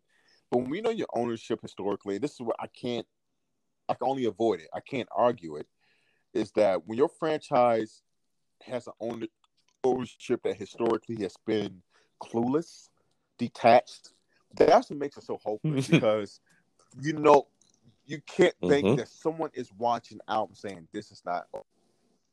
[0.50, 3.06] but when we know your ownership historically, this is what I can't.
[3.88, 4.68] I can only avoid it.
[4.72, 5.66] I can't argue it.
[6.32, 8.02] Is that when your franchise
[8.62, 9.26] has an owner,
[9.82, 11.82] ownership that historically has been
[12.22, 12.88] clueless,
[13.38, 14.12] detached,
[14.54, 16.40] that's what makes it so hopeless because
[17.00, 17.46] you know
[18.06, 18.96] you can't think Mhm.
[18.96, 21.48] that someone is watching out and saying this is not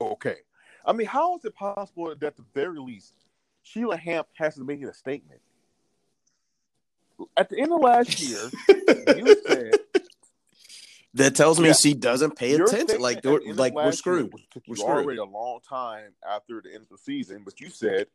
[0.02, 0.42] okay.
[0.88, 3.14] I mean, how is it possible that at the very least
[3.64, 5.42] Sheila Hamp hasn't made a statement?
[7.36, 8.40] At the end of last year,
[9.18, 9.72] you said
[11.16, 11.74] That tells me Yeah.
[11.74, 13.02] she doesn't pay attention.
[13.02, 14.32] Like we're, like we're last year, screwed.
[14.52, 14.90] took We're you screwed.
[15.06, 18.08] already a long time after the end of the season, but you said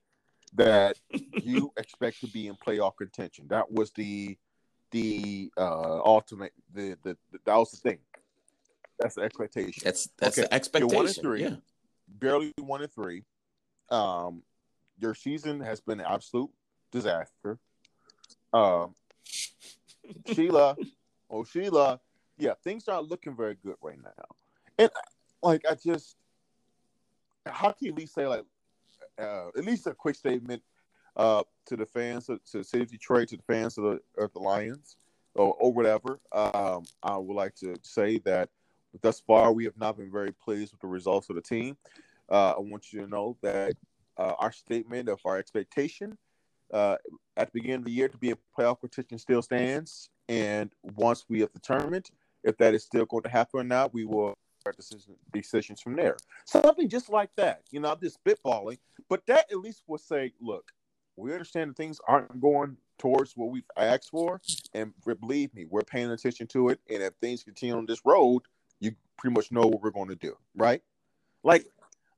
[0.54, 0.98] that
[1.42, 3.46] you expect to be in playoff contention.
[3.48, 4.38] That was the
[4.92, 7.98] the uh ultimate the the, the that was the thing.
[9.00, 9.82] That's the expectation.
[9.84, 11.22] That's that's Okay, the you're one and expectation.
[11.24, 11.42] three.
[11.42, 11.56] Yeah.
[12.18, 13.24] Barely one and three.
[13.90, 14.42] Um,
[14.98, 16.50] your season has been an absolute
[16.90, 17.58] disaster.
[18.52, 18.94] Um,
[20.26, 20.76] Sheila,
[21.30, 22.00] oh Sheila,
[22.38, 24.24] yeah, things aren't looking very good right now.
[24.78, 24.90] And
[25.42, 26.16] like, I just,
[27.46, 28.44] how can you at least say like,
[29.18, 30.62] uh, at least a quick statement
[31.16, 34.22] uh, to the fans, to, to the city of Detroit, to the fans of the
[34.22, 34.96] of the Lions,
[35.34, 36.20] or, or whatever.
[36.32, 38.48] Um, I would like to say that
[39.00, 41.76] thus far we have not been very pleased with the results of the team.
[42.30, 43.74] Uh, I want you to know that
[44.18, 46.16] uh, our statement of our expectation
[46.72, 46.96] uh,
[47.36, 50.10] at the beginning of the year to be in playoff contention still stands.
[50.28, 52.10] And once we have determined
[52.44, 54.34] if that is still going to happen or not, we will
[54.66, 56.16] make decision, decisions from there.
[56.44, 57.62] Something just like that.
[57.70, 58.78] You know, I'm just spitballing,
[59.08, 60.72] but that at least will say, look,
[61.16, 64.40] we understand that things aren't going towards what we've asked for,
[64.74, 66.80] and believe me, we're paying attention to it.
[66.88, 68.42] And if things continue on this road,
[69.22, 70.82] pretty much know what we're going to do, right?
[71.44, 71.64] Like,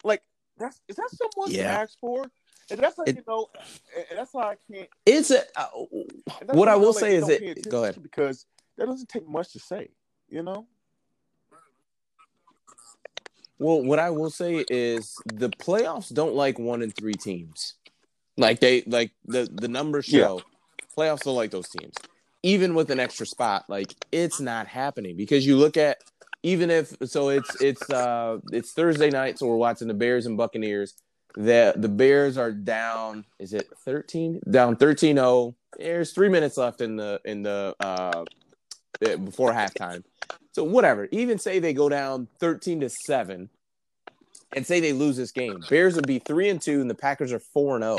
[0.03, 0.23] like
[0.59, 1.65] that's is that someone yeah.
[1.65, 2.25] to ask for?
[2.71, 3.49] And that's like it, you know,
[3.95, 4.89] and that's why I can't.
[5.05, 5.69] It's a uh,
[6.53, 7.69] what I will say is it.
[7.69, 8.47] Go ahead because
[8.79, 9.91] that doesn't take much to say,
[10.31, 10.67] you know.
[13.59, 17.75] Well, what I will say is the playoffs don't like one and three teams.
[18.39, 20.85] Like they like the the numbers show, yeah.
[20.97, 21.95] playoffs don't like those teams.
[22.43, 25.99] Even with an extra spot, like it's not happening because you look at
[26.45, 30.37] even if so it's it's uh it's Thursday night, so we're watching the Bears and
[30.37, 30.95] Buccaneers.
[31.37, 34.43] The the Bears are down, is it 13?
[34.49, 35.55] Down 13-0.
[35.79, 38.25] There's three minutes left in the in the uh
[39.01, 40.05] eh, before halftime.
[40.53, 41.09] So whatever.
[41.11, 43.49] Even say they go down 13 to 7
[44.55, 45.59] and say they lose this game.
[45.69, 47.99] Bears would be 3 and 2 and the Packers are 4 and 0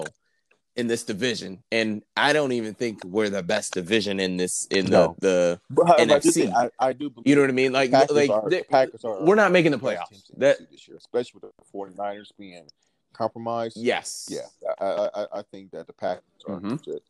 [0.75, 4.87] in this division, and I don't even think we're the best division in this in
[4.87, 5.15] no.
[5.19, 6.51] the the NFC.
[6.53, 7.11] I, I, do.
[7.23, 7.71] You know what I mean?
[7.71, 9.23] Like Packers like are, Packers are.
[9.23, 12.67] We're not making the playoffs that this year, especially with the 49ers being
[13.13, 13.77] compromised.
[13.77, 14.27] Yes.
[14.29, 14.41] Yeah,
[14.79, 16.75] I I, I think that the Packers are mm-hmm.
[16.75, 17.01] good.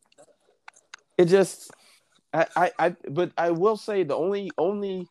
[1.18, 1.70] It just,
[2.32, 5.08] I, I I but I will say the only only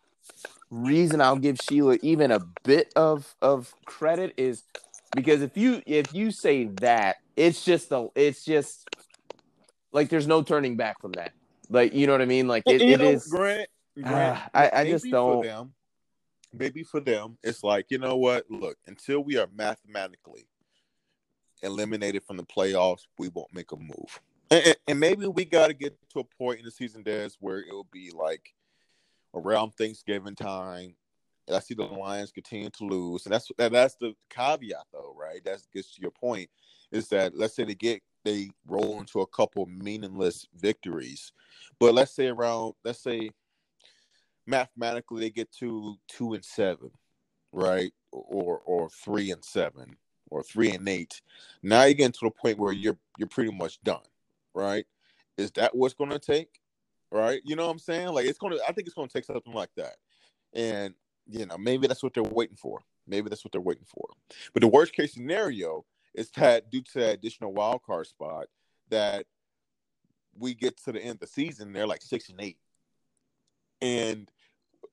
[0.72, 4.64] reason I'll give Sheila even a bit of of credit is
[5.14, 8.88] because if you if you say that it's just a it's just
[9.92, 11.34] like there's no turning back from that
[11.70, 13.70] like you know what i mean like it, it know, is grant,
[14.02, 15.74] grant uh, I, I just don't For them,
[16.54, 20.48] maybe for them it's like you know what look until we are mathematically
[21.62, 24.22] eliminated from the playoffs we won't make a move
[24.52, 27.60] and, and maybe we got to get to a point in the season des where
[27.60, 28.54] it'll be like
[29.34, 30.96] around thanksgiving time
[31.54, 35.44] I see the Lions continue to lose, and that's that's the caveat, though, right?
[35.44, 36.50] That gets to your point.
[36.92, 41.32] Is that let's say they get they roll into a couple meaningless victories,
[41.80, 43.30] but let's say around let's say
[44.48, 46.92] mathematically they get to two and seven,
[47.52, 49.98] right, or or three and seven,
[50.30, 51.22] or three and eight.
[51.64, 54.06] Now you get to the point where you're you're pretty much done,
[54.54, 54.86] right?
[55.38, 56.60] Is that what's going to take?
[57.12, 57.42] Right?
[57.46, 58.10] You know what I'm saying?
[58.10, 58.64] Like it's going to.
[58.64, 59.96] I think it's going to take something like that,
[60.54, 60.94] and
[61.28, 62.80] you know, maybe that's what they're waiting for.
[63.08, 64.08] Maybe that's what they're waiting for.
[64.54, 68.48] But the worst case scenario is that due to that additional wild card spot,
[68.90, 69.26] that
[70.38, 72.58] we get to the end of the season, they're like six and eight.
[73.82, 74.30] And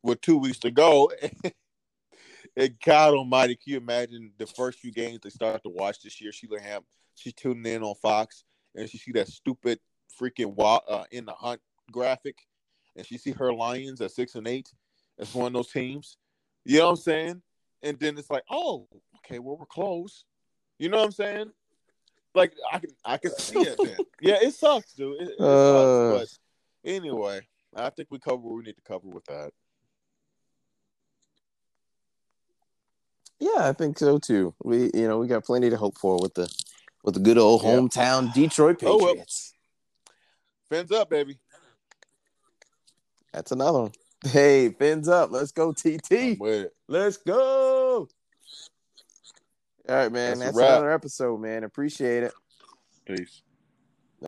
[0.02, 1.10] with two weeks to go,
[2.56, 6.20] and God Almighty, can you imagine the first few games they start to watch this
[6.20, 6.32] year?
[6.32, 8.44] Sheila Hamp, she's tuning in on Fox,
[8.74, 9.78] and she see that stupid
[10.20, 11.60] freaking wild, uh, in the hunt
[11.90, 12.36] graphic,
[12.96, 14.72] and she see her Lions at six and eight
[15.18, 16.16] as one of those teams,
[16.64, 17.42] you know what I'm saying?
[17.82, 20.24] And then it's like, oh, okay, well we're close.
[20.82, 21.52] You know what I'm saying?
[22.34, 23.78] Like I can I can see it.
[23.78, 23.96] Then.
[24.20, 25.22] yeah, it sucks, dude.
[25.22, 26.18] It, it uh...
[26.18, 26.40] sucks,
[26.82, 27.42] but anyway,
[27.76, 29.52] I think we cover what we need to cover with that.
[33.38, 34.56] Yeah, I think so too.
[34.64, 36.52] We you know we got plenty to hope for with the
[37.04, 38.42] with the good old hometown yeah.
[38.42, 39.54] Detroit Patriots.
[39.54, 40.80] Oh, well.
[40.80, 41.38] Fins up, baby.
[43.32, 43.92] That's another one.
[44.24, 45.30] Hey, fins up.
[45.30, 46.40] Let's go, TT.
[46.88, 47.81] Let's go.
[49.88, 50.38] All right, man.
[50.38, 51.64] That's, That's another episode, man.
[51.64, 52.32] Appreciate it.
[53.04, 53.42] Peace.